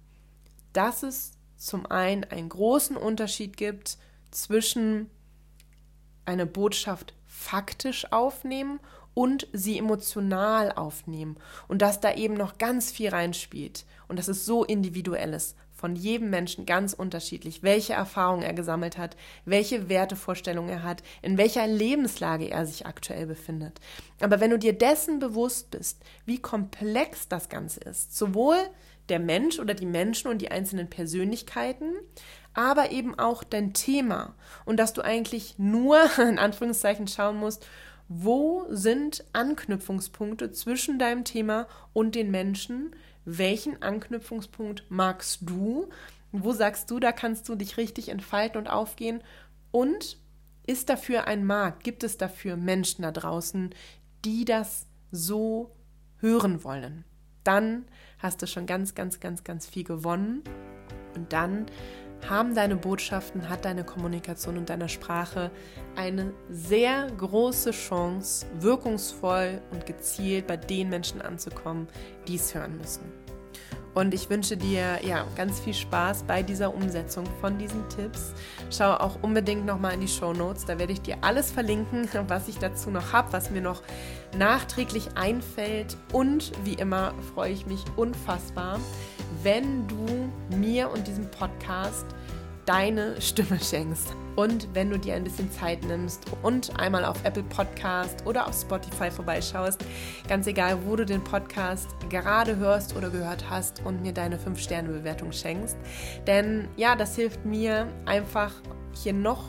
dass 0.73 1.03
es 1.03 1.33
zum 1.57 1.87
einen 1.87 2.25
einen 2.25 2.49
großen 2.49 2.97
Unterschied 2.97 3.57
gibt 3.57 3.97
zwischen 4.31 5.09
eine 6.27 6.47
Botschaft 6.47 7.15
faktisch 7.35 8.11
aufnehmen 8.13 8.79
und 9.13 9.49
sie 9.53 9.77
emotional 9.77 10.73
aufnehmen 10.73 11.37
und 11.69 11.83
dass 11.83 12.01
da 12.01 12.15
eben 12.15 12.35
noch 12.35 12.59
ganz 12.59 12.93
viel 12.93 13.11
reinspielt 13.11 13.85
und 14.09 14.19
dass 14.19 14.29
es 14.29 14.47
so 14.47 14.65
individuell 14.65 15.35
ist 15.35 15.57
von 15.73 15.97
jedem 15.97 16.31
Menschen 16.31 16.65
ganz 16.65 16.95
unterschiedlich, 16.95 17.63
welche 17.63 17.93
Erfahrungen 17.93 18.43
er 18.43 18.55
gesammelt 18.55 18.97
hat, 18.97 19.17
welche 19.45 19.89
Wertevorstellungen 19.89 20.71
er 20.71 20.83
hat, 20.83 21.03
in 21.21 21.37
welcher 21.37 21.67
Lebenslage 21.67 22.49
er 22.51 22.65
sich 22.65 22.87
aktuell 22.87 23.27
befindet. 23.27 23.81
Aber 24.21 24.41
wenn 24.41 24.51
du 24.51 24.59
dir 24.59 24.73
dessen 24.73 25.19
bewusst 25.19 25.71
bist, 25.73 26.01
wie 26.25 26.39
komplex 26.39 27.29
das 27.29 27.49
Ganze 27.49 27.81
ist, 27.81 28.17
sowohl 28.17 28.57
der 29.09 29.19
Mensch 29.19 29.59
oder 29.59 29.75
die 29.75 29.85
Menschen 29.85 30.31
und 30.31 30.41
die 30.41 30.51
einzelnen 30.51 30.89
Persönlichkeiten, 30.89 31.93
aber 32.55 32.93
eben 32.93 33.19
auch 33.19 33.45
dein 33.45 33.75
Thema 33.75 34.35
und 34.65 34.79
dass 34.79 34.93
du 34.93 35.03
eigentlich 35.03 35.59
nur 35.59 35.99
in 36.19 36.39
Anführungszeichen 36.39 37.09
schauen 37.09 37.37
musst, 37.37 37.67
wo 38.09 38.67
sind 38.69 39.25
Anknüpfungspunkte 39.33 40.53
zwischen 40.53 40.99
deinem 40.99 41.25
Thema 41.25 41.67
und 41.93 42.15
den 42.15 42.31
Menschen, 42.31 42.95
welchen 43.25 43.83
Anknüpfungspunkt 43.83 44.85
magst 44.89 45.41
du? 45.43 45.89
Wo 46.31 46.53
sagst 46.53 46.91
du, 46.91 47.01
da 47.01 47.13
kannst 47.13 47.49
du 47.49 47.55
dich 47.55 47.77
richtig 47.77 48.11
entfalten 48.11 48.59
und 48.59 48.67
aufgehen? 48.67 49.23
Und 49.71 50.19
ist 50.67 50.89
dafür 50.89 51.27
ein 51.27 51.45
Markt? 51.45 51.85
Gibt 51.85 52.05
es 52.05 52.19
dafür 52.19 52.57
Menschen 52.57 53.03
da 53.03 53.13
draußen, 53.13 53.71
die 54.25 54.45
das 54.45 54.87
so 55.11 55.71
hören 56.19 56.65
wollen? 56.65 57.05
Dann 57.43 57.85
hast 58.19 58.43
du 58.43 58.47
schon 58.47 58.67
ganz, 58.67 58.95
ganz, 58.95 59.21
ganz, 59.21 59.45
ganz 59.45 59.67
viel 59.67 59.85
gewonnen. 59.85 60.43
Und 61.15 61.33
dann 61.33 61.67
haben 62.29 62.55
deine 62.55 62.77
Botschaften, 62.77 63.49
hat 63.49 63.65
deine 63.65 63.85
Kommunikation 63.85 64.59
und 64.59 64.71
deine 64.71 64.89
Sprache 64.89 65.51
eine 65.97 66.33
sehr 66.51 67.11
große 67.11 67.71
Chance, 67.71 68.47
wirkungsvoll 68.61 69.61
und 69.71 69.87
gezielt 69.87 70.47
bei 70.47 70.57
den 70.57 70.89
Menschen 70.89 71.23
anzukommen, 71.23 71.89
die 72.27 72.37
es 72.37 72.55
hören 72.55 72.79
müssen. 72.79 73.24
Und 73.95 74.13
ich 74.13 74.29
wünsche 74.29 74.57
dir 74.57 74.99
ja 75.05 75.25
ganz 75.37 75.61
viel 75.61 75.75
Spaß 75.75 76.25
bei 76.25 76.43
dieser 76.43 76.75
Umsetzung 76.75 77.25
von 77.41 77.59
diesen 77.59 77.89
Tipps. 77.89 78.33
Schau 78.71 78.95
auch 78.95 79.23
unbedingt 79.23 79.65
nochmal 79.65 79.95
in 79.95 80.01
die 80.01 80.09
Show 80.09 80.33
Notes. 80.33 80.65
Da 80.65 80.79
werde 80.79 80.93
ich 80.93 81.01
dir 81.01 81.19
alles 81.21 81.53
verlinken, 81.53 82.09
was 82.29 82.49
ich 82.49 82.59
dazu 82.59 82.91
noch 82.91 83.13
habe, 83.13 83.33
was 83.33 83.51
mir 83.51 83.63
noch 83.63 83.83
nachträglich 84.37 85.09
einfällt. 85.15 85.97
Und 86.13 86.53
wie 86.65 86.75
immer 86.75 87.15
freue 87.35 87.53
ich 87.53 87.67
mich 87.67 87.85
unfassbar, 87.97 88.81
wenn 89.43 89.87
du 89.87 90.57
mir 90.57 90.91
und 90.91 91.07
diesem 91.07 91.31
Podcast 91.31 92.07
deine 92.67 93.21
Stimme 93.21 93.61
schenkst. 93.61 94.15
Und 94.37 94.69
wenn 94.75 94.91
du 94.91 94.99
dir 94.99 95.15
ein 95.15 95.25
bisschen 95.25 95.51
Zeit 95.53 95.85
nimmst 95.85 96.25
und 96.43 96.79
einmal 96.79 97.05
auf 97.05 97.17
Apple 97.25 97.45
Podcast 97.45 98.27
oder 98.27 98.49
auf 98.49 98.55
Spotify 98.55 99.11
vorbeischaust, 99.11 99.85
ganz 100.29 100.47
egal, 100.47 100.79
wo 100.85 100.97
du 100.97 101.07
den 101.07 101.23
Podcast 101.23 101.89
gerade 102.11 102.57
hörst 102.57 102.97
oder 102.97 103.11
gehört 103.11 103.49
hast 103.49 103.83
und 103.85 104.03
mir 104.03 104.13
deine 104.13 104.37
5-Sterne-Bewertung 104.37 105.33
schenkst. 105.33 105.77
Denn 106.27 106.69
ja, 106.77 106.97
das 106.97 107.15
hilft 107.17 107.45
mir 107.45 107.89
einfach 108.07 108.53
hier 108.93 109.13
noch 109.13 109.45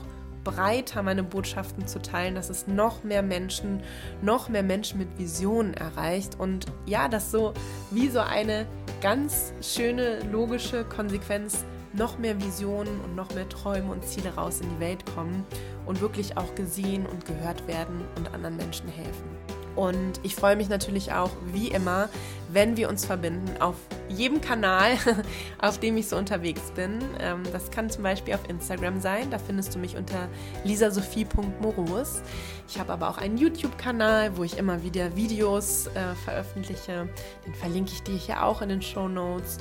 breiter 0.45 1.04
meine 1.04 1.24
Botschaften 1.24 1.88
zu 1.88 2.02
teilen, 2.02 2.36
dass 2.36 2.50
es 2.50 2.67
noch 2.67 3.04
mehr 3.04 3.24
Menschen, 3.24 3.82
noch 4.21 4.48
mehr 4.48 4.63
Menschen 4.63 5.00
mit 5.00 5.17
Visionen 5.17 5.74
erreicht 5.74 6.39
und 6.39 6.67
ja, 6.86 7.10
dass 7.10 7.32
so 7.32 7.54
wie 7.91 8.08
so 8.08 8.19
eine 8.19 8.65
ganz 9.02 9.52
schöne 9.62 10.19
logische 10.32 10.86
Konsequenz 10.86 11.65
noch 11.96 12.18
mehr 12.18 12.40
Visionen 12.42 13.00
und 13.02 13.16
noch 13.16 13.34
mehr 13.34 13.48
Träume 13.50 13.92
und 13.92 14.06
Ziele 14.06 14.36
raus 14.36 14.60
in 14.62 14.70
die 14.70 14.80
Welt 14.80 15.06
kommen 15.14 15.46
und 15.86 16.02
wirklich 16.02 16.38
auch 16.38 16.56
gesehen 16.56 17.06
und 17.06 17.26
gehört 17.26 17.68
werden 17.68 18.04
und 18.18 18.34
anderen 18.34 18.58
Menschen 18.58 18.88
helfen. 18.90 19.30
Und 19.76 20.22
ich 20.24 20.36
freue 20.36 20.56
mich 20.56 20.70
natürlich 20.70 21.12
auch, 21.12 21.32
wie 21.52 21.68
immer, 21.68 22.10
wenn 22.50 22.78
wir 22.78 22.88
uns 22.88 23.06
verbinden 23.06 23.62
auf 23.62 23.76
jedem 24.08 24.40
Kanal, 24.40 24.98
auf 25.62 25.80
dem 25.80 25.98
ich 25.98 26.08
so 26.08 26.16
unterwegs 26.16 26.72
bin. 26.72 27.00
Ähm, 27.20 27.44
das 27.52 27.72
kann 27.72 27.90
zum 27.90 28.04
Beispiel 28.04 28.34
auf 28.34 28.48
Instagram 28.50 29.02
sein. 29.02 29.30
Da 29.32 29.38
findest 29.38 29.76
du 29.76 29.80
mich 29.80 29.98
unter 29.98 30.30
lisasophie.moros. 30.64 32.22
Ich 32.70 32.80
habe 32.80 32.94
aber 32.94 33.10
auch 33.10 33.18
einen 33.18 33.38
YouTube-Kanal, 33.38 34.38
wo 34.38 34.44
ich 34.44 34.58
immer 34.58 34.82
wieder 34.84 35.16
Videos 35.18 35.88
äh, 35.88 36.16
veröffentliche. 36.24 37.10
Den 37.46 37.54
verlinke 37.54 37.92
ich 37.92 38.04
dir 38.04 38.16
hier 38.16 38.44
auch 38.46 38.62
in 38.62 38.70
den 38.70 38.82
Show 38.82 39.10
Notes. 39.10 39.58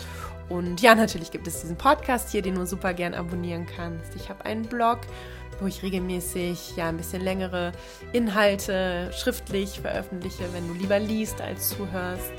Und 0.49 0.81
ja, 0.83 0.95
natürlich 0.95 1.31
gibt 1.31 1.47
es 1.47 1.61
diesen 1.63 1.77
Podcast 1.77 2.31
hier, 2.31 2.43
den 2.43 2.55
du 2.55 2.67
super 2.67 2.95
gern 2.95 3.15
abonnieren 3.15 3.67
kannst. 3.67 4.15
Ich 4.15 4.29
habe 4.29 4.45
einen 4.45 4.67
Blog, 4.67 5.01
wo 5.61 5.67
ich 5.67 5.83
regelmäßig 5.83 6.77
ja 6.77 6.89
ein 6.89 6.97
bisschen 6.97 7.23
längere 7.23 7.73
Inhalte 8.13 9.11
schriftlich 9.13 9.81
veröffentliche, 9.81 10.45
wenn 10.53 10.69
du 10.69 10.75
lieber 10.75 10.99
liest 10.99 11.41
als 11.41 11.71
zuhörst. 11.71 12.33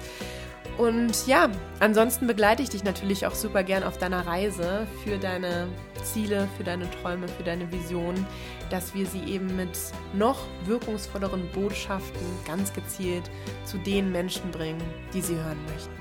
Und 0.78 1.26
ja, 1.26 1.50
ansonsten 1.80 2.28
begleite 2.28 2.62
ich 2.62 2.70
dich 2.70 2.84
natürlich 2.84 3.26
auch 3.26 3.36
super 3.36 3.64
gern 3.64 3.84
auf 3.84 3.98
deiner 3.98 4.28
Reise 4.28 4.86
für 5.04 5.18
deine 5.18 5.68
Ziele, 6.04 6.50
für 6.58 6.66
deine 6.66 6.90
Träume, 6.92 7.30
für 7.30 7.44
deine 7.44 7.72
Visionen, 7.72 8.26
dass 8.70 8.94
wir 8.94 9.06
sie 9.06 9.24
eben 9.24 9.56
mit 9.56 9.78
noch 10.14 10.40
wirkungsvolleren 10.66 11.50
Botschaften 11.54 12.28
ganz 12.46 12.74
gezielt 12.74 13.24
zu 13.64 13.78
den 13.78 14.12
Menschen 14.12 14.52
bringen, 14.52 14.82
die 15.14 15.22
sie 15.22 15.36
hören 15.36 15.60
möchten. 15.72 15.95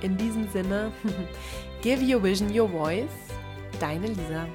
In 0.00 0.16
diesem 0.16 0.48
Sinne, 0.50 0.92
give 1.82 2.02
your 2.02 2.20
vision 2.20 2.52
your 2.52 2.68
voice. 2.68 3.08
Deine 3.80 4.08
Lisa. 4.08 4.46